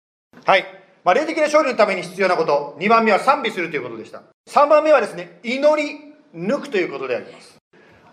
[0.45, 0.65] はい、
[1.05, 4.23] まあ、霊的な勝利のために必要なこと2番目は賛美するということでした。
[4.49, 7.57] 3番目はですね祈り抜くということであります。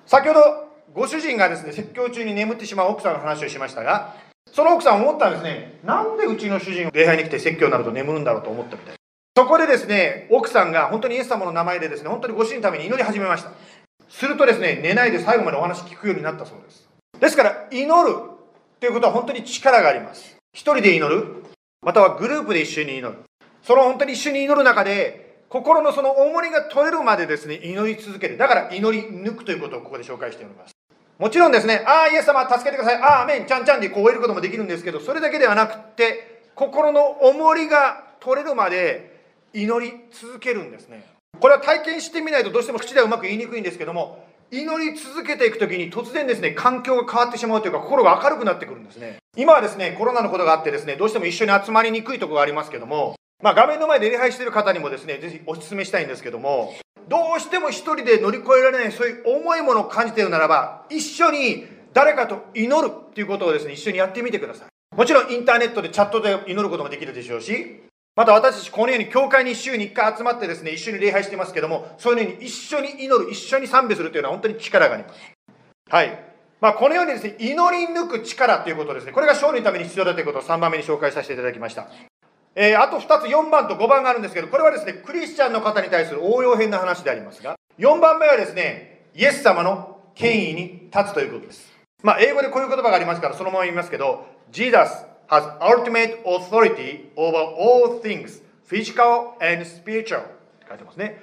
[0.06, 0.40] 先ほど
[0.94, 4.16] ご主人がですね説教中に眠ってしまう奥さんの話をしましたが
[4.54, 8.96] その奥さん思ったんですねなんでうちの主人礼拝に来て説教になると眠るんだろうと思ったみたい
[9.36, 13.52] そこでですね奥さんが本当にイエス様の名前でですね本当にご主人のために祈り始めました。
[14.10, 16.88] するとですね、寝ないで最後までお話聞くようになったそうです。
[17.20, 18.16] ですから、祈る
[18.80, 20.38] ということは本当に力があります。
[20.54, 21.44] 一人で祈る、
[21.88, 23.18] またはグループで一緒に祈る。
[23.64, 28.38] その本当に一緒に祈る中で、心のその重りが取れるまでですね、祈り続ける。
[28.38, 30.76] だから祈り抜くということをここで紹介しております。
[31.18, 33.02] もちろんですね、ああ、イエス様助けてください。
[33.02, 39.22] ああ、メン、ちゃんちゃんでこう得ることもできるんですけど、それだけではなくて、心の重りが取れるまで
[39.54, 41.06] 祈り続けるんですね。
[41.40, 56.74] これは体験してみないとどうしても口ではうまく言いにくいんですけども祈り続けていく時に突然ですね環境が変わってしまうというか心が明るくなってくるんですね今はですねコロナのことがあってですねどうしても一緒に集まりにくいとこがありますけどもまあ、画面の前で礼拝してる方にもですね、ぜひお勧めしたいんですけども、
[57.08, 64.96] どうしても一人で乗り越えられない、そういう重いものを感じているならば、一緒に誰かと祈るっていうことをですね、一緒にやってみてください。
[64.96, 67.84] もちろんインターネットでチャットで祈ることもできるでしょうし、
[68.18, 75.20] また私たちこのように教会に週に1回集まってですね、一緒に礼拝してますけども、そういうふうに一緒に祈る、一緒に賛美するというのは本当に力があります。
[75.88, 76.20] はい。
[76.60, 81.90] まあ、このようにですね、祈り抜く力ということですね、これが勝利のために必要だということを3番目に紹介させていただきました。
[82.56, 91.72] えー、あと2つ、4番と5番があるんですけど、これはですね、クリスチャンの方に対する応用編の話でありますが、4番目はですね、イエス様の権威に立つということです。
[92.02, 100.24] まあ、英語でこういう言葉がありますから、そのまま言いますけど、Jesus has ultimate authority over all things, physical and spiritual っ
[100.60, 101.22] て書いてますね。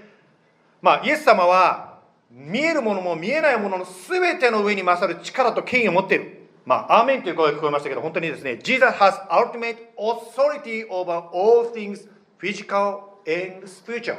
[0.82, 1.98] まあ、イエス様は
[2.30, 6.40] 見えるものも見えないものの全ての上に勝る力と権威を持っている。
[6.66, 12.08] まあ、アーメンという声が聞こえましたけど、本当にですね、Jesus has ultimate authority over all things
[12.40, 14.18] physical and spiritual。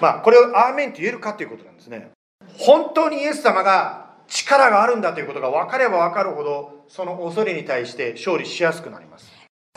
[0.00, 2.10] まあ、これをアーメンと言えるかということなんですね。
[2.58, 9.32] 本当にイエス様が力があるんだということが分かれば分かるほど、その恐れに対して勝利しやすくなります。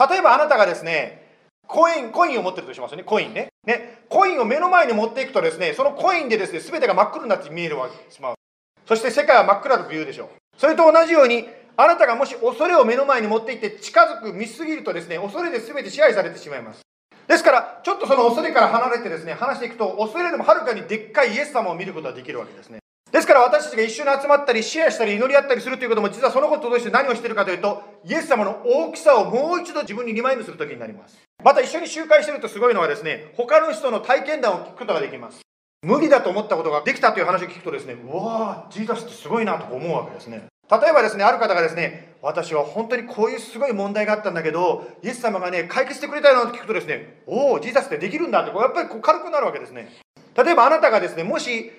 [0.09, 1.25] 例えばあなたがですね、
[1.67, 3.47] コイン、コインを持ってるとしますよね、コインね。
[3.65, 8.35] ね、コインを目の前に持っていくとですね、そのコインでですね、全てが真っ黒になって見えるわけしまう。
[8.85, 10.29] そして世界は真っ暗だと言うでしょう。
[10.57, 16.81] それと同じように、あなたがもし恐れを目の前に持っていって近づく、見すぎるとですね、恐れで全て支配されてしまいます。
[17.27, 22.79] ですから、ちょっとその恐れから離れてですね、話していくと、恐れでもはるかにでっかいイエス様を見ることができるわけですね。
[23.17, 31.17] ですから私たちが一緒に集まったり、シェアしたり、祈り合ったりするということも、実はそのこととして何をしているかというと、イエス様の大きさをもう一度自分にリマインドするときになります。
[31.43, 35.41] また一緒に集会してるとすごいのはですね、他の人の体験談を聞くことができます。
[35.81, 40.45] 無理だと思ったことができたという話を聞くとですね、うわー、ジーザスってすごいなと思うわけですね。
[40.69, 49.89] 例えばですね、ある方がですね、私は本当にこういうすごい問題があったんだけど、イエス様がね、解決してくれたよって聞くとですね、おお、ジーザスってできるんだって、こうやっぱりこう軽くなるわけですね。
[50.35, 51.71] 例えばあなたがですね、もし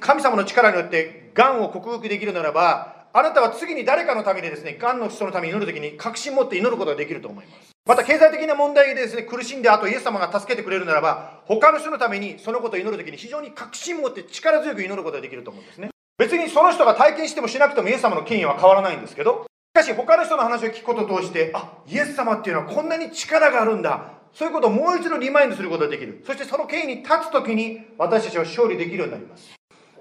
[0.00, 7.70] 神様の力によってがんを克服できるならば、あなたは次に誰かのためにですね、がんの人のために祈るときに確信持って祈ることができると思います。
[7.86, 15.90] また経済的な問題でですね、苦しんであとイエス様が助けてくれるならば、他の人のためにそのことを祈るときに非常に確信持って力強く祈ることができると思うんですね。
[16.16, 19.46] 別にその人が体験してもしなくてもイエス様の権威は変わらないんですけど、
[19.76, 24.12] しかし他の人の話を聞くことを通して、あ、イエス様っていうのはこんなに力があるんだ。
[24.32, 26.22] そういうことをもう一度リマインドすることができる。
[26.26, 29.52] そしてその権威に立つときに私たちは勝利できるようになります。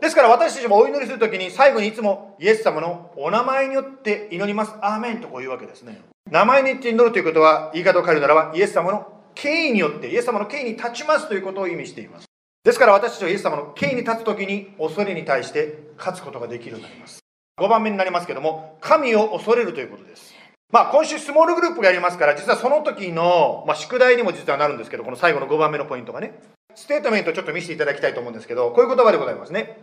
[0.01, 4.73] ですから私たちもお祈りするときに最後にいつもイエス様のお名前によって祈ります。
[4.81, 6.01] アーメンとこういうわけですね。
[6.29, 12.25] 名前によって祈るということは言い方を変えるならばイエス様の権威によってイエス様の権威に立ちますということを意味しています。
[12.63, 17.19] ですから私たちはイエス様の権威に立つときに恐れに対して勝つことができるようになります。
[17.59, 20.33] 5番目になりますけども、神を恐れるということです。
[20.71, 26.33] まあ今週スモールグループがやりますから、実はその時の、まあ、宿題にも実はなるんですけど、この最後の5番目のポイントがね、
[26.75, 29.77] ステートメントちょっと見せていただきたいと思うんですけど、こういう言葉でございますね。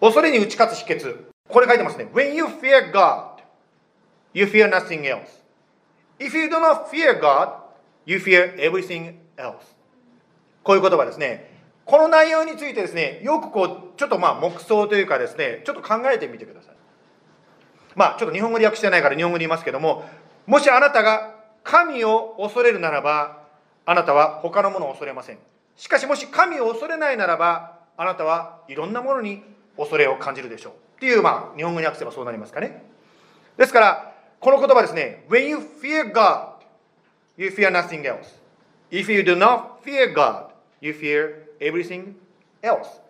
[0.00, 1.24] 恐れに打ち勝つ秘訣。
[1.48, 2.08] これ書いてますね。
[2.12, 3.42] When you fear God,
[4.34, 5.42] you fear nothing else.
[6.18, 7.50] If you do not fear God,
[8.04, 9.54] you fear everything else.
[10.62, 11.50] こういう言葉ですね。
[11.84, 16.74] この内容についてですね、よくこう、ちょっとまあ黙想というかですね、ちょっと考えてみてください。
[17.94, 20.04] まあちょっと日本語で訳してないから日本語で言いますけども、
[20.46, 23.42] もしあなたが神を恐れるならば、
[23.84, 25.38] あなたは他のものを恐れません。
[25.76, 29.42] しかしもし神を恐れないならば、あなたはいろんなものに
[29.76, 30.72] 恐れを感じるでしょう。
[30.96, 32.82] っていう、まあ日本語に訳せばそうなりますかね。
[33.56, 36.56] ですから、この言葉ですね、When you fear God,
[37.36, 38.40] you fear nothing else.
[38.90, 40.48] If you do not fear God,
[40.80, 42.14] you fear everything
[42.62, 43.00] else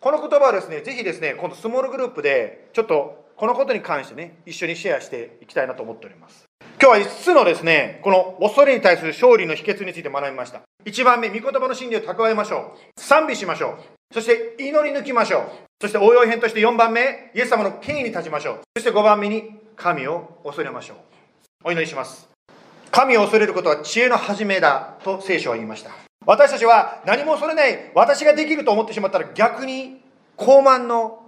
[0.00, 6.44] この言葉はですね、ぜひですね、今度スモールグループで、ちょっとこのことに関してね、一緒にシェアしていきたいなと思っております。
[6.80, 10.62] 今日は5つのですね、この恐れに対する勝利の秘訣について学びました。
[10.84, 13.00] 1番目、御言葉の真理を蓄えましょう。
[13.00, 14.14] 賛美しましょう。
[14.14, 15.42] そして祈り抜きましょう。
[15.80, 18.60] そして応用編として4番目、イエス様の権威に立ちましょう。
[18.76, 20.96] そして5番目に、神を恐れましょう。
[21.64, 22.28] お祈りします。
[22.90, 25.90] 神を恐れることは知恵の始めだと聖書は言いました。
[26.26, 30.00] 私たちは何も恐れない私ができると思ってしまったら逆に
[30.36, 31.22] 高慢の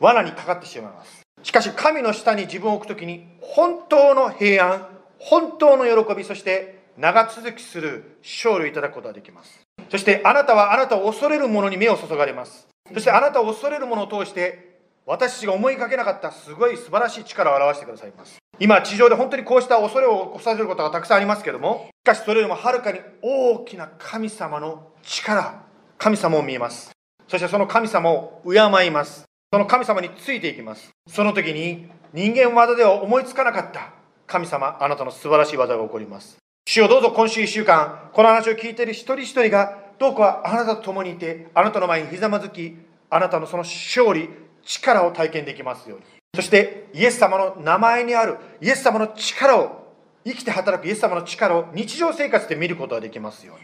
[0.00, 4.88] 罠にかかってしまいますしかし神の下に自分を置くときに本当の平安
[5.18, 9.60] 本当の喜びそして長続きする勝利をいただくことができます。
[9.90, 12.66] そしてあなたはあなたを恐れる者に目を注がれます。
[12.92, 18.38] そしてあなたを恐れる者を通して私たちが思いかけなかったすごい素晴らしい力を表してくださいます。
[18.58, 25.62] 今地上で本当にこうした恐れを起こさせることがたくさんありますけれどもしかしそれよりもはるかに大きな神様の力
[25.98, 26.90] 神様を見えます。
[27.28, 29.24] そしてその神様を敬います。
[29.54, 30.90] その神様についていきます。
[31.06, 33.92] その時に人間技では思いつかなかった。
[34.26, 36.38] 神様あなたの素晴らしい技が起こります。
[36.66, 42.76] 主よどうぞ今週1週間、この話を聞いている一人一人が、どうかあなたと共にいて、あなたの前にひざまずき、
[43.08, 44.28] あなたのその勝利、
[44.64, 46.04] 力を体験できますように。
[46.34, 49.86] そしてイエス様の名前にあるイエス様の力を
[50.24, 53.58] 生きて働くイエス様の力を日常生活で見ることができますよう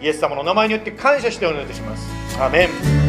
[0.00, 0.06] に。
[0.06, 2.40] イエス様の名前によって感謝してお願いいたします。
[2.40, 3.01] アメン。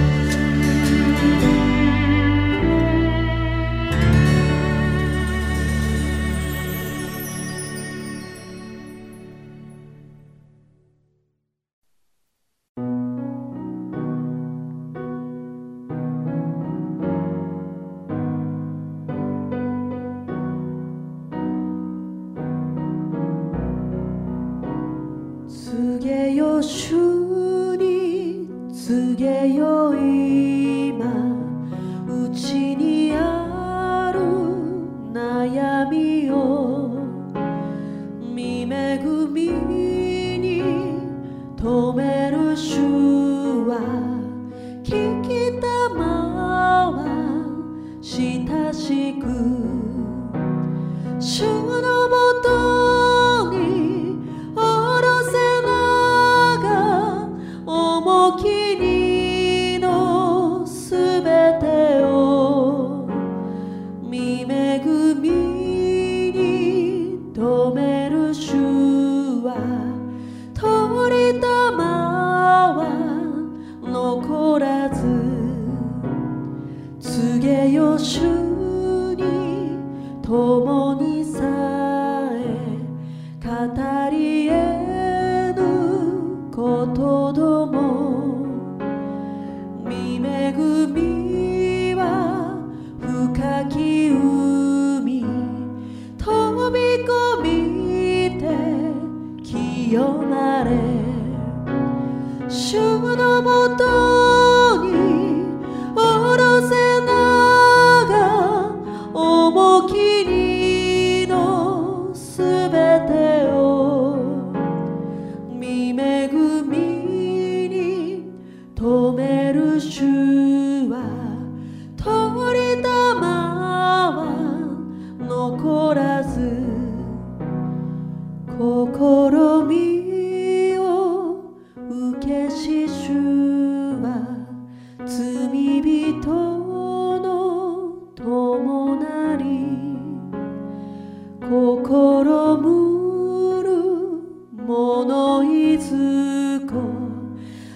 [26.69, 27.02] shoes.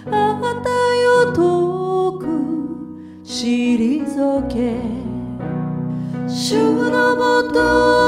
[0.06, 2.26] あなたよ遠く
[3.24, 4.98] 退け。
[6.26, 6.56] 主
[6.90, 8.07] のもと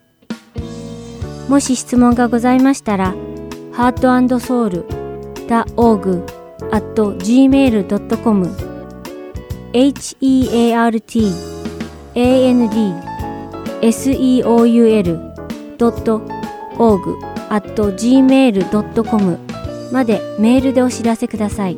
[1.49, 3.13] もし質問がございましたら、
[3.73, 6.23] heartandsoul.org
[6.71, 8.71] at gmail.com
[9.73, 11.01] heart
[12.15, 12.69] and
[13.81, 15.11] seoul.org
[17.49, 19.37] at gmail.com
[19.91, 21.77] までメールでお知らせください。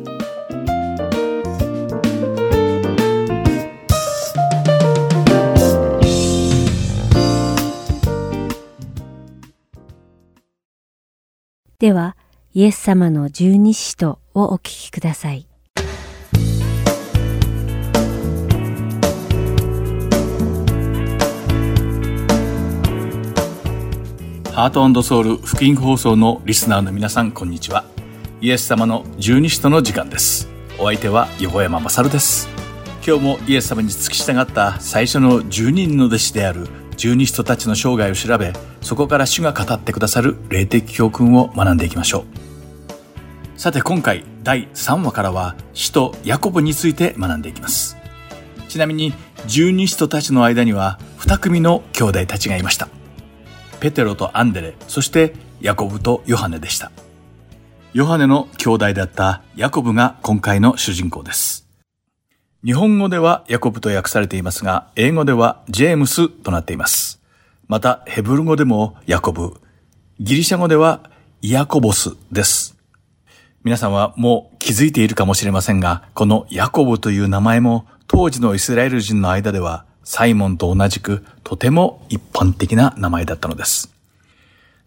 [11.84, 12.16] では、
[12.54, 15.46] イエス様の十二使徒をお聞きください。
[24.54, 27.84] ハートソウル福音放送のリスナーの皆さん、こんにちは。
[28.40, 30.48] イエス様の十二使徒の時間です。
[30.78, 32.48] お相手は横山まさるです。
[33.06, 36.66] 今日もイエス様に付き従った最初の十人の弟子である
[36.96, 42.24] 十二使徒たちの生涯を調べ、そこから主が語ってくださる霊的教訓を学んでいきましょ
[43.56, 43.60] う。
[43.60, 47.96] さて今回第3話からは使徒ヤコブについて学んでいきます。
[48.68, 49.14] ちなみに
[49.46, 52.88] 十二使徒たちの間には2組の兄弟たちがいました。
[53.80, 56.90] ペテロとアンデレ、そしてヤコブとヨハネでした。
[57.92, 61.63] ヨハネの兄弟だったヤコブが今回の主人公です。
[62.64, 67.20] 日本語ではヤコブと訳されていますが、英語ではジェームスとなっています。
[67.68, 69.60] また、ヘブル語でもヤコブ、
[70.18, 71.10] ギリシャ語では
[71.42, 72.74] ヤコボスです。
[73.64, 83.92] 皆さんはもう気づいているかもしれませんが、このヤコブという名前も当時のイスラエル人の間ではサイモンと同じくとても一般的な名前だったのです。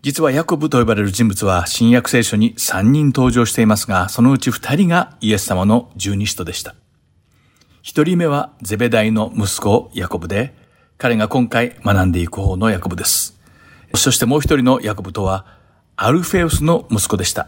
[0.01, 6.73] 実はヤコブと呼ばれる人物は新約聖書に3人登場していますが、そのうち2人がイエス様の十二使徒でした。
[7.87, 10.53] 1人目はゼベダイの息子ヤコブで、
[10.97, 13.39] 彼が今回学んでいく方のヤコブです。
[13.95, 15.45] そしてもう一人のヤコブとは、
[15.95, 17.47] アルフェウスの息子でした。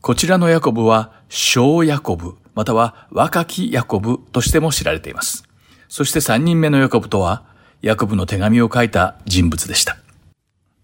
[0.00, 5.44] こちらのヤコブは、小ヤコブ、または若きヤコブとしても知られています。
[5.88, 7.44] そして三人目のヤコブとは、
[7.80, 9.96] ヤコブの手紙を書いた人物でした。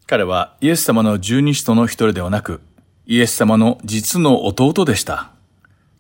[0.07, 2.61] 彼はイエス様の十二使徒の一人ではなく、
[3.07, 5.33] イエス様の実の弟でした。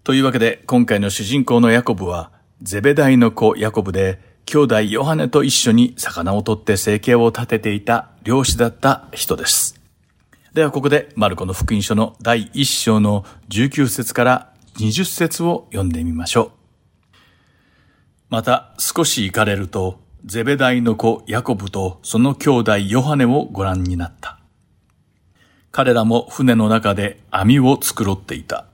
[0.05, 2.30] というわけで、今回の主人公のヤコブは、
[2.64, 9.78] ゼベダイの子ヤコブで、兄弟ヨハネと一緒に魚を取って生計を立てていた漁師だった人です。
[10.54, 16.52] ではここでマルコの福音書の第一章の19節から20節を読んでみましょ
[17.10, 17.16] う。
[18.30, 24.38] また少し行かれると、ゼベダイの子ヤコブとその兄弟ヨハネをご覧になった。
[25.70, 28.64] 彼らも船の中で網を作ろっていた。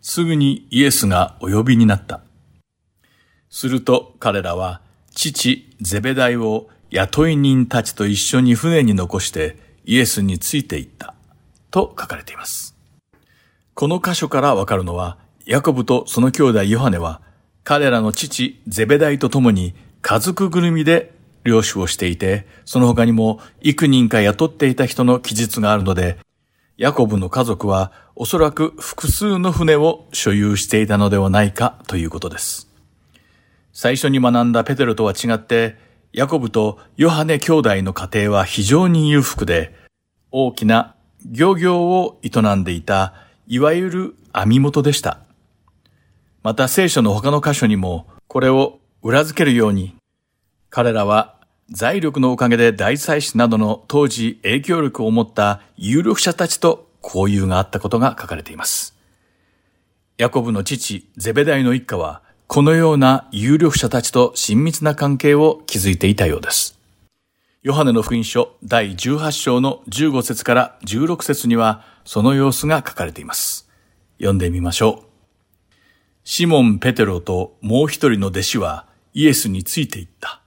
[0.00, 2.22] すぐにイエスがお呼びになった。
[3.50, 4.80] すると彼らは
[5.12, 11.14] 父ゼベダイを雇い人たちと一緒に船に残してイエスについていった。
[11.70, 12.76] と書かれています。
[13.74, 17.22] この箇所からわかるのは、ヤコブとその兄弟ヨハネは
[17.64, 21.12] 彼らの父ゼベダイと共に家族ぐるみで
[21.44, 26.18] 漁師をしていて、その他にも幾人か雇っていた人の記述があるので、
[26.76, 32.69] ヤコブの家族はおそらく複数の船を所有していたのではないかということです。
[33.72, 35.76] 最初に学んだペテロとは違って、
[36.12, 39.74] ヤコブとヨハネ兄弟の家庭は非常に裕福で、
[40.32, 43.14] 大きな漁業を営んでいた、
[43.46, 45.18] いわゆる網元でした。
[46.42, 49.94] また聖書の他の箇所にもこれを裏付けるように、
[50.68, 51.36] 彼らは
[51.70, 58.96] 財力のおかげで大祭司などの当時影響力を持った有力者たちと交友があったことが書かれています。
[60.18, 62.22] ヤコブの父ゼベダイの一家は
[62.52, 66.80] このような有力者たちと親密な関係を築いていたようです。
[67.62, 73.70] ヨハネの福音書第18章の15節から16節にはその様子が書かれています。
[74.18, 75.76] 読んでみましょう。
[76.24, 80.42] シモン・ペテロともう一人の弟子はイエスについていった。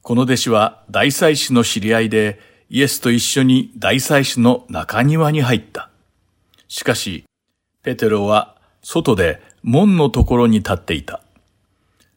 [0.00, 2.40] この弟子は大祭司の知り合いで、
[2.70, 5.90] イエスと一緒に大祭司の中庭に入った。
[6.66, 7.26] しかし、
[7.82, 11.22] ペテロは外で門のところに立っていた。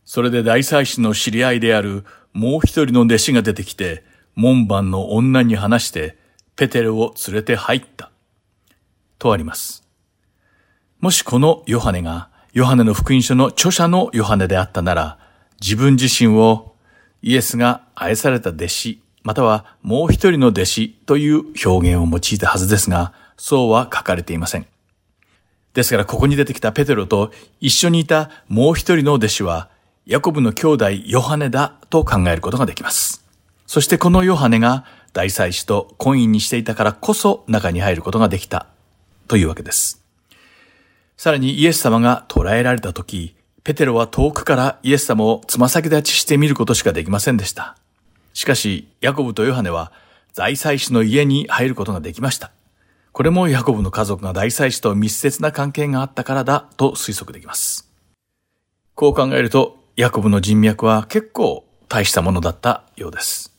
[0.05, 4.03] それで大祭司の知り合いであるもう一人の弟子が出てきて、
[4.35, 6.17] 門番の女に話して、
[6.55, 8.11] ペテロを連れて入った。
[9.17, 9.83] とあります。
[10.99, 15.17] もしこのヨハネが、ヨハネの福音書の著者のヨハネであったなら、
[15.59, 16.75] 自分自身を
[17.23, 24.67] イエスが愛された弟子、またはもう一人の弟子という表現を用いたはずですが、そうは書かれていません。
[25.77, 29.69] ですからここに出てきたペテロと一緒にいたもう一人の弟子は、
[30.07, 33.23] ヤコブの兄弟ヨハネだと考えることができます。
[33.67, 38.65] そしてこのヨハネが大祭司と婚姻にしていたからこそ中に入ることができた
[39.27, 40.03] というわけです。
[41.15, 47.77] さらにイエス様が捕らえられた時、ペテロは遠くからイエス様をつま先立ちして見ることしかできませんでした。
[48.33, 49.91] しかし、ヤコブとヨハネは
[50.33, 52.51] 財祭司の家に入ることができました。
[53.17, 57.91] これもヤコブの家族が大祭司と密接な関係があったからだと推測できます。
[58.93, 63.55] こう考えると、ヤコブの人脈は結構大したものだったようです。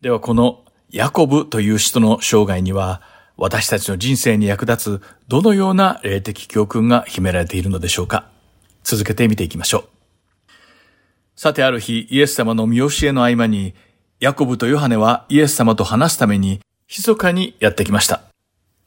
[0.00, 3.02] ではこのヤコブという人の生涯には、
[3.36, 8.30] 私たちの人生に役立つどのような霊的教訓が秘められているのでしょうか
[8.82, 9.88] 続けて見ていきましょう。
[11.36, 13.74] さてある日、イエス様の見教えの合間に、
[14.20, 18.22] ヤコブとヨハネはイエス様と話すために、密かにやってきました。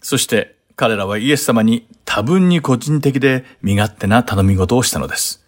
[0.01, 5.43] そして彼らはイエス様に多分に個人的で身勝手な頼み事をしたのです。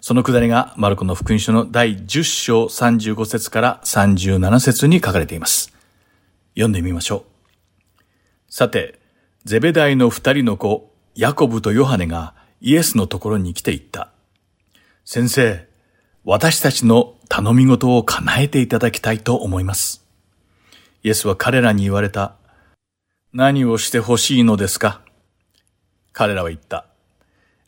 [0.00, 5.74] そのくだりがマルコの福音書の第10章35節から37節に書かれています。
[6.54, 7.24] 読んでみましょ
[7.98, 8.02] う。
[8.48, 8.98] さて、
[9.44, 14.10] ゼベダイの二人の子、ヤコブとヨハネがイエスのところに来て言った。
[15.04, 15.66] 先生、
[16.24, 20.04] 私たちの頼み事を叶えていただきたいと思います。
[21.02, 22.34] イエスは彼らに言われた。
[23.32, 25.02] 何をしてほしいのですか？
[26.12, 26.86] 彼らは言った。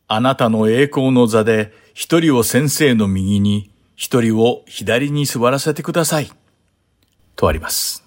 [0.09, 6.33] あなたの栄光の座で一人を先生の右に、一人を左に座らせてください。
[7.37, 8.03] とあります。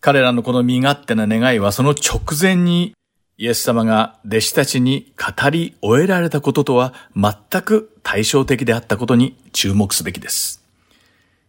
[0.00, 2.94] 彼らのこの身勝手な願いはその直前に
[3.38, 10.62] イエス様が弟子たちに語り終えられたこととは全く対照的であったことに注目すべきです。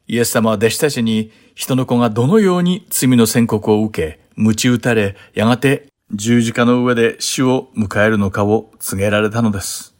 [0.07, 9.95] イエス様は弟子たちに人の子がどのように罪の宣告を受け、鞭打たれ、やがて十字架の上で死を迎えるのかを告げられたのです。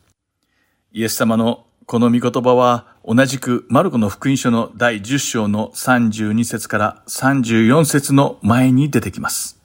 [0.92, 9.60] イエス様のこの御言葉は同じくマルコの福音書の第10章の32節から34節の前に出てきます。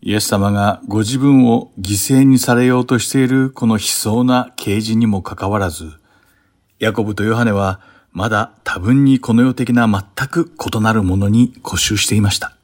[0.00, 5.92] イエス様がご自分を犠牲にされようとしているこの悲壮な啓示にもかかわらず、
[6.78, 12.56] ヤコブとヨハネはまだ多分にこの世的な全く異なるものに固執していました。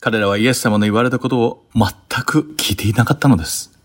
[0.00, 1.90] 彼らはイエス様の言われたことを全
[2.24, 3.76] く聞いていなかったのです。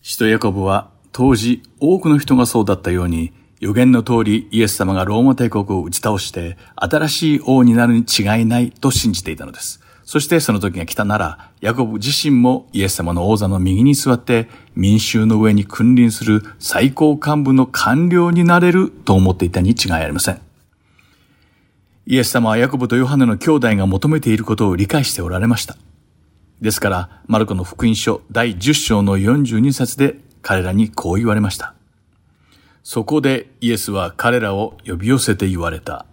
[0.00, 9.82] 使徒ヤコブは当時多くの人がそうだったように予言の通りイエス様がローマ帝国を打ち倒して新しい王になるに違いないと信じていたのです。
[10.04, 20.40] そしてその時が来たなら、ヤコブ自身もイエス様の王座の右に座って民衆の上に君臨する最高幹部の官僚になれると思っていたに違いありません。
[22.10, 25.76] イエス様はヤコブとヨハネの兄弟が求めていることを理解しておられました。
[26.60, 31.72] ですから、マルコの福音書第10章の42節で彼らにこう言われました。
[32.82, 36.04] そこでイエスは彼らを呼び寄せて言われた。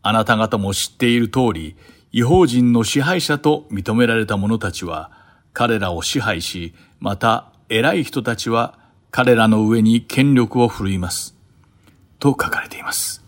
[0.00, 1.76] あなた方も知っている通り、
[2.10, 5.10] 違法人の支配者と認められた者たちは
[5.52, 8.78] 彼らを支配し、また偉い人たちは
[9.10, 11.36] 彼らの上に権力を振るいます。
[12.18, 13.23] と書かれています。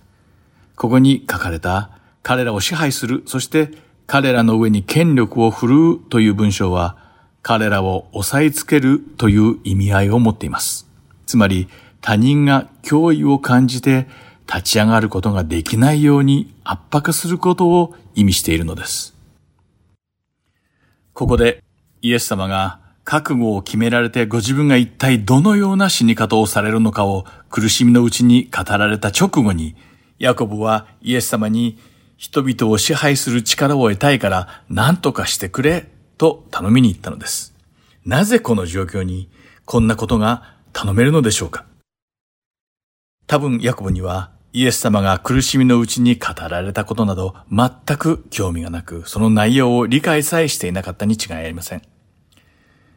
[0.77, 1.91] ここに書かれた
[2.23, 3.71] 彼らを支配する、そして
[4.07, 6.97] 彼らの上に権力を振るうという文章は
[7.43, 10.87] 彼らを押さえつけるという意味合いを持っています。
[11.27, 11.69] つまり
[12.01, 14.07] 他人が脅威を感じて
[14.47, 19.15] 立ち上がることができないように圧迫することを意味しているのです。
[21.13, 21.65] ここで
[22.03, 29.75] イエス様が覚悟を決められてご自分が一体どのような死に方をされるのかを苦しみのうちに語られた直後に、
[30.19, 31.79] ヤコブはイエス様に
[32.17, 37.55] 人々を支配する力を得たいから何とかしてくれと頼みに行ったのです。
[38.05, 39.29] なぜこの状況に
[39.65, 41.67] こんなことが頼めるのでしょうか？
[43.27, 51.83] 多分ヤコブにはイエス様が苦しみのうちに語られたことなど全く興味がなく、その内容を理解さえしていなかったに違いありません。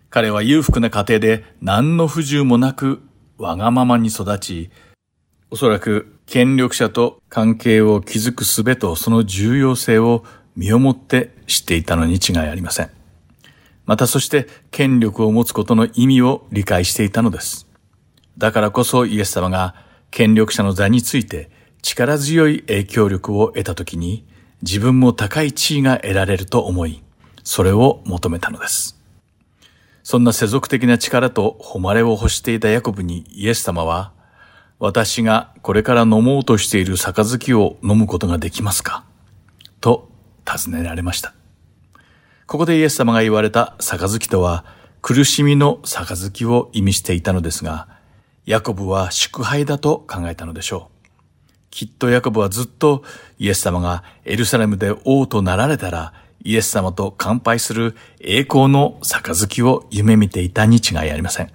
[0.09, 3.01] 彼は裕福な家庭で何の不自由もなく
[3.37, 4.71] わがままに育ち、
[5.51, 10.23] おそらく権力者と関係を築く術とその重要性を
[10.55, 12.91] 身をもって知っていたのに違いありません。
[13.87, 17.65] またそして権力を持つことの意味を理解していたのです。
[18.37, 19.73] だからこそイエス様が
[20.11, 21.49] 権力者の座について
[21.81, 24.23] 力強い影響力を得たときに
[24.61, 27.01] 自分も高い地位が得られると思い、
[27.43, 29.01] それを求めたのです。
[30.03, 34.11] そんな世俗的な力と誉れを欲していたヤコブにイエス様は
[34.79, 39.03] 私がこれから飲もうとしている杯を飲むことができますか？
[39.81, 40.09] と
[40.45, 41.33] 尋ねられました。
[42.47, 44.65] ここでイエス様が言われた杯とは
[45.01, 47.89] 苦しみの杯を意味していたのですが、
[48.45, 51.07] ヤコブは祝杯だと考えたのでしょう。
[51.71, 53.03] きっとヤコブはずっと
[53.37, 61.51] イエス様がエルサレムで王となられたらイエス様と乾杯する栄光の杯を夢見ていたに違いありません。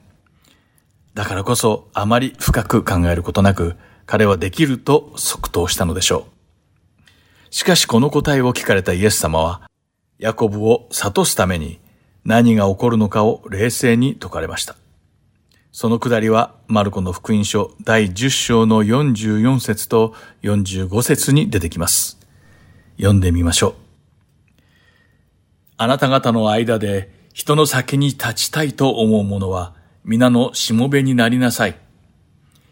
[1.15, 7.55] だからこそあまり深く考えることなく、彼はできると即答したのでしょう。
[7.55, 9.63] しかしこの答えを聞かれたイエス様は、
[10.19, 11.79] ヤコブを悟すために
[12.25, 14.77] 何が起こるのかを冷静に説かれました。
[15.71, 22.19] そのくだりは、マルコの福音書第10章の44節と45節に出てきます。
[22.97, 23.75] 読んでみましょう。
[25.77, 29.75] あなた方の間で人の先に立ちたいと思う者は、
[30.05, 31.79] 皆のしもべになりなさい。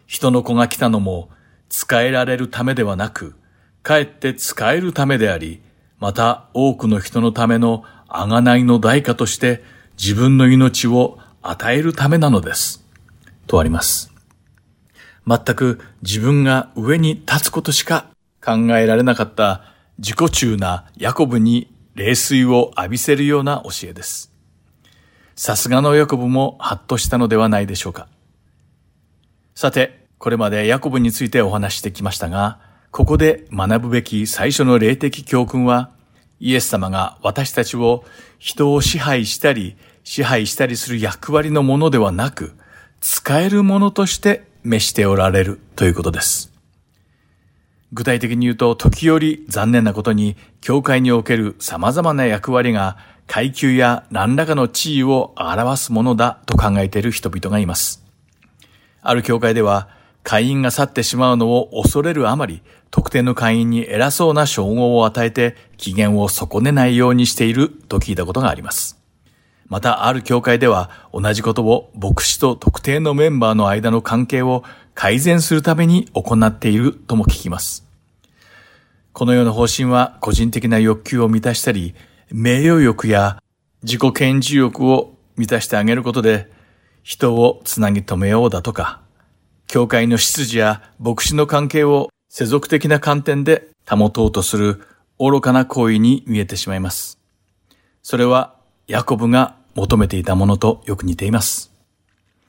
[0.07, 1.31] 人の子が来たのも、
[1.71, 3.35] 使えられるためではなく、
[3.83, 5.63] かえって使えるためであり、
[5.99, 9.65] また多くの人のための贖いの代価として
[9.97, 12.85] 自分の命を与えるためなのです。
[13.47, 14.13] とあります。
[15.27, 18.09] 全く自分が上に立つことしか
[18.45, 19.63] 考えられなかった
[19.99, 24.32] 自己中なヤコブに冷水を浴びせるような教えです。
[25.45, 28.07] さすがのヤコブもハッとしたのではないでしょうか。
[29.57, 32.61] さて、これまでヤコブについてお話してきましたが、
[32.93, 35.91] ここで学ぶべき最初の霊的教訓は、
[36.39, 38.05] イエス様が私たちを
[38.39, 42.53] 人を支配したり、支配したりする役割のものではなく、
[43.01, 46.53] 使えるものとして召しておられるということです。
[47.93, 52.97] 具体的に言うと、時折残念なことに、教会における様々な役割が
[53.33, 58.05] 階級や何らかの地位を表すものだと考えている人々がいます。
[59.01, 59.89] ある教会では、
[60.23, 62.61] 会員が去ってしまうのを恐れるあまり、
[62.91, 69.01] 特定の会員に偉そうな称号を与えて、機嫌を損ねないようにしていると聞いたことがあります。
[69.67, 74.63] また、ある教会では、同じことを牧師と特定のメンバーの間の関係を
[74.95, 77.87] 改善するために行っているとも聞きます。
[79.15, 81.95] このような方針は、個人的な欲求を満たしたり、
[82.33, 83.43] 名誉欲や
[83.83, 86.51] 自己顕示欲を満たしてあげることで
[87.03, 89.03] 人をつなぎ止めようだとか、
[89.67, 94.83] 教会の出自や牧師の関係を世俗的な観点で保とうとする
[95.19, 97.19] 愚かな行為に見えてしまいます。
[98.03, 98.55] それは
[98.87, 101.71] ヤコブが求めていたものとよく似ています。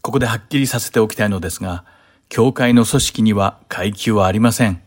[0.02, 1.84] ここではっきりさせておきたいのですが、
[2.30, 4.82] 教会の組織には階級はありません。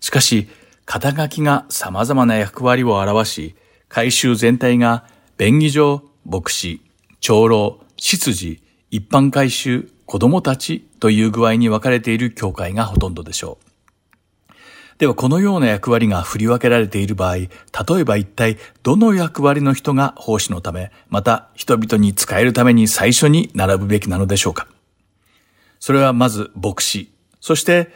[0.00, 0.48] しかし、
[0.86, 3.56] 肩書きが様々な役割を表し、
[3.88, 5.04] 改修全体が
[5.36, 6.82] 便宜上、牧師、
[7.20, 13.68] 長老、執事、一般改修、子供たちという具合に分かれている教会がほとんどでしょう。
[14.98, 17.48] ではこのような役割が振り分けられている場合、例
[18.00, 24.66] えば一体どの役割の人が奉仕のため、また人々に使えるために最初に並ぶべきなのでしょうか
[25.78, 27.92] それはまず牧師、そして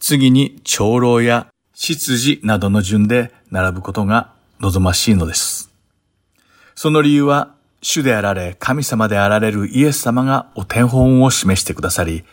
[0.00, 5.70] 次に長老や執事などの順で並ぶことが望ましいのです。
[6.74, 12.24] その理由は、主であられ、神様であられるイエス様がお手本を示してくださり、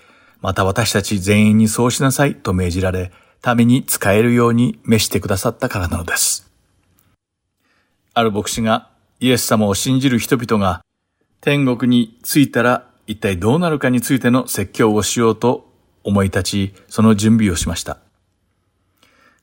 [0.41, 3.11] また私たち全員にそうしなさいと命じられ、
[3.55, 6.51] 民に使えるように召してくださったからなのです。
[8.13, 10.81] ある牧師がイエス様を信じる人々が
[11.39, 15.71] 天国に着いたら一体どうなるかについての説教をしようと
[16.03, 17.99] 思い立ち、その準備をしました。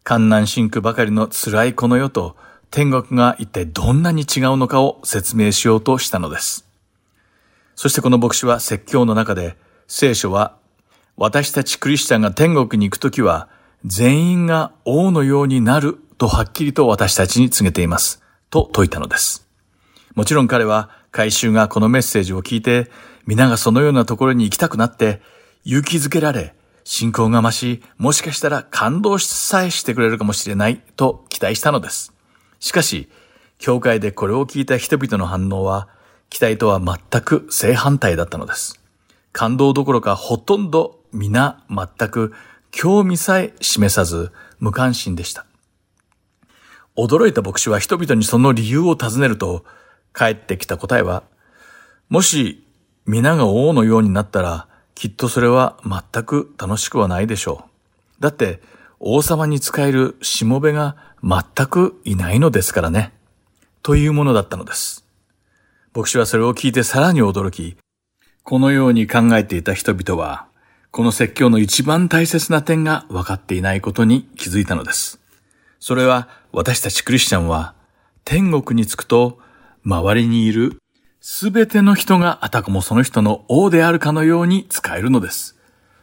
[0.02, 2.36] 観難深苦ばかりの辛いこの世と
[2.74, 6.66] 天国が一体どんなに違うのかを説明しようとしたのです。
[7.76, 9.56] そしてこの牧師は説教の中で、
[9.86, 10.56] 聖書は、
[11.16, 13.48] 私たちクリスチャンが天国に行くときは、
[13.84, 18.20] 全員が王のようになるとはっきりと私たちに告げています。
[18.50, 19.46] と説いたのです。
[20.16, 22.90] もちろん彼は、回収がこのメッセージを聞いて、
[23.24, 25.22] 皆がそのようなところに行きたくなって、
[25.62, 32.13] 勇気づけられ、信仰が増し、もしかしたら感動さえしてくれるかもしれないと期待したのです。
[32.64, 33.10] しかし、
[33.58, 35.86] 教会でこれを聞いた人々の反応は、
[36.30, 38.80] 期待とは全く正反対だったのです。
[39.32, 42.32] 感動どころかほとんど皆全く
[42.70, 45.44] 興味さえ示さず無関心でした。
[46.96, 49.66] 驚いた牧師は人々にその理由を尋ねると、
[50.14, 51.22] 返ってきた答えは、
[52.08, 52.66] もし
[53.04, 57.66] 皆が王のようになったら、きっとそれは全く楽しくはないでしょ
[58.18, 58.22] う。
[58.22, 58.62] だって、
[59.00, 63.12] 王様に仕えるしもべが全くいないのですからね。
[63.82, 65.06] というものだったのです。
[65.94, 67.78] 牧師はそれを聞いてさらに驚き、
[68.42, 70.46] このように考えていた人々は、
[70.90, 75.18] この説教の一番大切な点が分かっていないことに気づいたのです。
[75.80, 77.74] それは私たちクリスチャンは
[78.24, 79.38] 天国に着くと
[79.84, 80.78] 周りにいる
[81.20, 85.56] すべての人があたかもその人の王であるかのように使えるのです。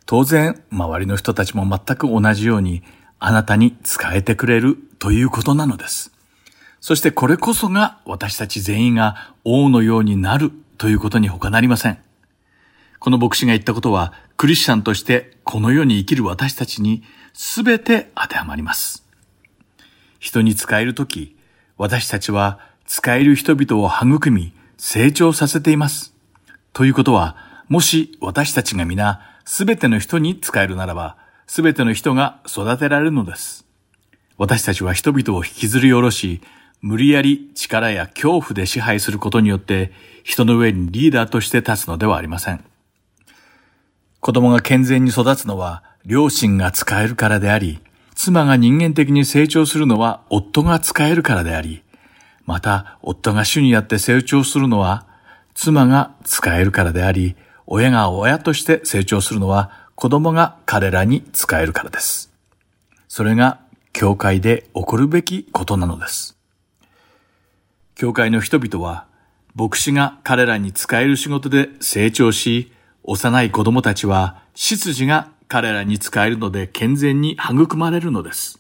[0.05, 2.83] 当然、周りの人たちも全く同じように
[3.23, 6.11] あなたに使えてくれるということなのです。
[6.79, 11.99] そしてこれこそが私たち全員が王のようになるということに他なりません。
[12.97, 17.03] この牧師が言ったことはクリスチャンとしてこの世に生きる私たちに
[17.33, 19.05] 全て当てはまります。
[20.19, 21.37] 人に使えるとき、
[21.77, 26.15] 私たちは使える人々を育み、成長させています。
[26.73, 27.35] ということは、
[27.69, 31.17] もし私たちが皆、すべての人に使えるならば、
[31.53, 33.65] すべての人が育てられるのです。
[34.37, 36.39] 私たちは人々を引きずり下ろし、
[36.79, 39.91] 無理やり力や恐怖で支配することによって、
[40.23, 42.63] 人の上にリーダーとして立つのではありません。
[44.21, 47.81] 子供が健全に育つのは、両親が使えるからであり、
[48.15, 51.83] 妻が人間的に成長するのは夫が使えるからであり、
[52.45, 55.05] また、夫が主にやって成長するのは、
[55.53, 57.35] 妻が使えるからであり、
[57.67, 62.33] 親が親として成長するのは、子供が彼らに使えるからです。
[63.07, 63.59] それが、
[63.93, 66.39] 教会で起こるべきことなのです。
[67.93, 69.05] 教会の人々は、
[69.53, 72.71] 牧師が彼らに使える仕事で成長し、
[73.03, 78.59] 幼い子供たちは、執事が彼らに使えるので健全に育まれるのです。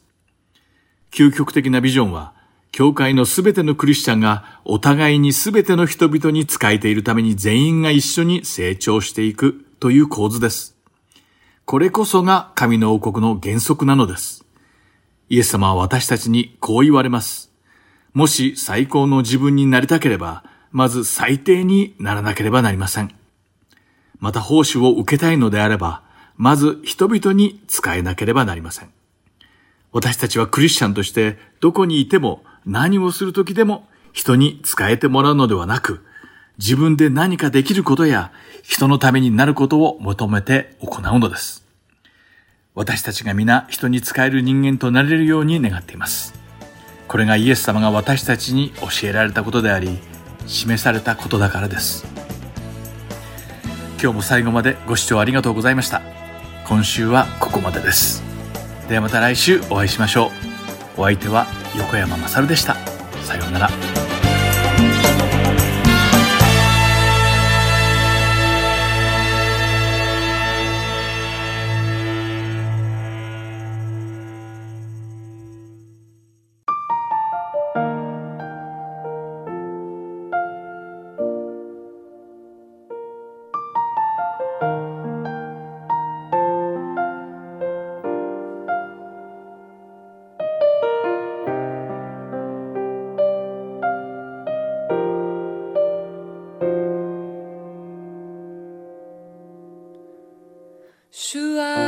[1.09, 2.35] 究極的なビジョンは、
[2.71, 10.79] 教会のすべてのクリスチャンがお互いにすべての人々に仕えているために全員が一緒に成長していくという構図です。
[11.71, 14.43] これこそが神の王国の原則なのです。
[15.29, 17.49] イエス様は私たちにこう言われます。
[18.11, 20.43] もし最高の自分になりたければ、
[20.73, 23.15] まず最低にならなければなりません。
[24.19, 26.03] また報酬を受けたいのであれば、
[26.35, 28.89] まず人々に使えなければなりません。
[29.93, 36.03] 私たちはクリスチャンとしてどこにいても何をするときでも人に使えてもらうのではなく、
[36.57, 41.60] 自分で何かできることや人のためになることを求めて行うのです。
[42.73, 46.33] 私たちが皆人に使える人間となれるように願っています。
[47.07, 49.99] これがイエス様が私たちに教えられたことであり、
[50.47, 52.05] 示されたことだからです。
[54.01, 56.01] 今日も最後までご視聴ありがとうございました。
[56.65, 58.23] 今週はここまでです。
[58.87, 60.31] ではまた来週お会いしましょ
[60.97, 61.01] う。
[61.01, 61.47] お相手は
[61.77, 62.75] 横山まさるでした。
[63.23, 64.10] さようなら。
[101.33, 101.80] の光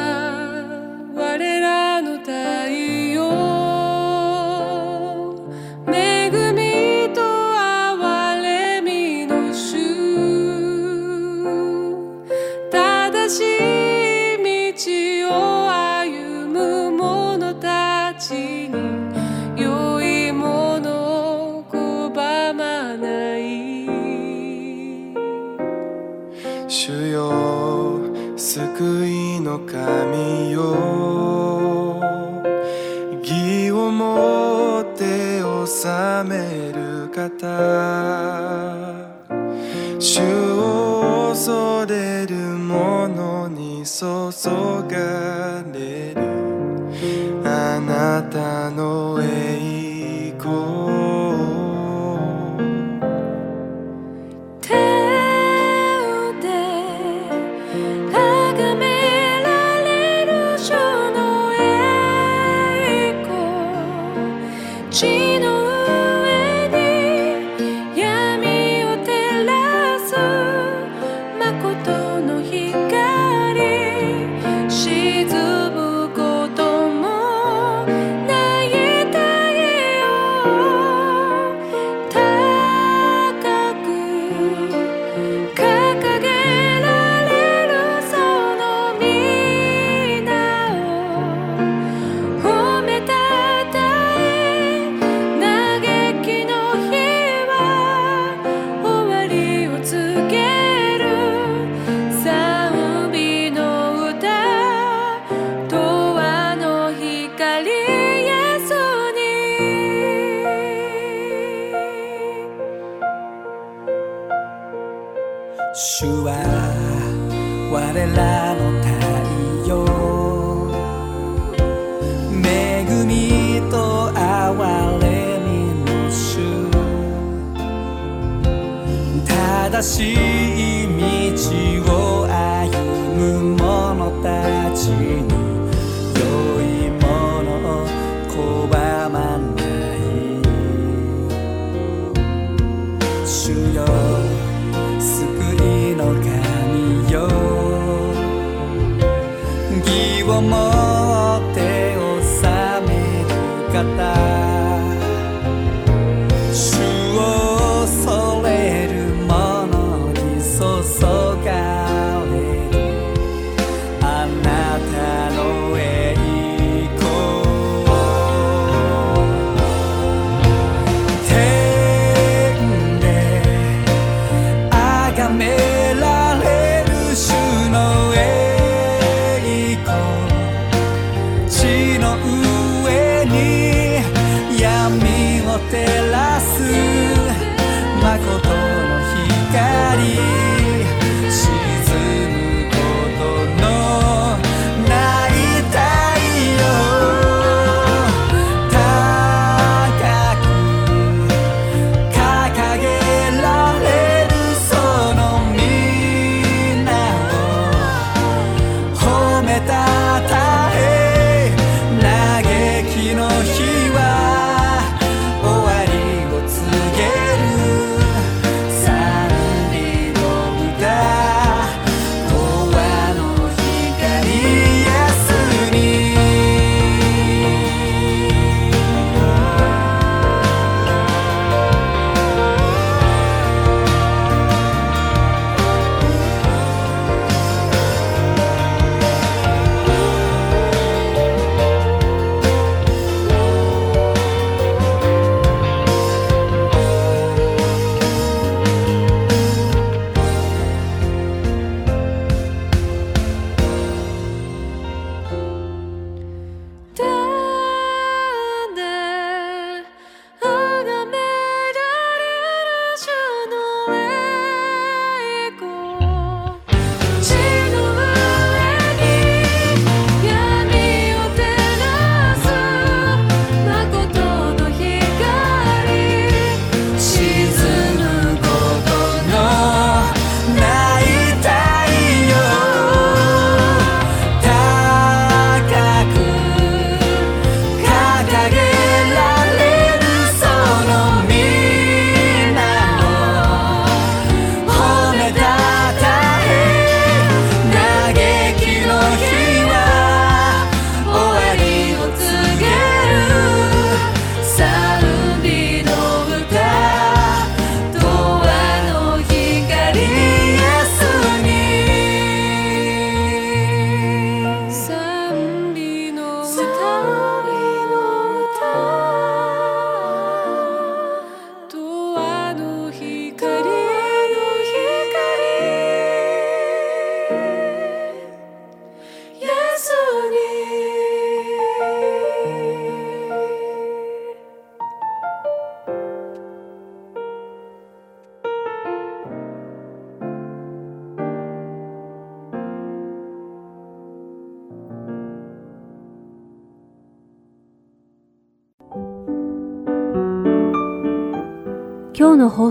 [129.84, 130.23] sim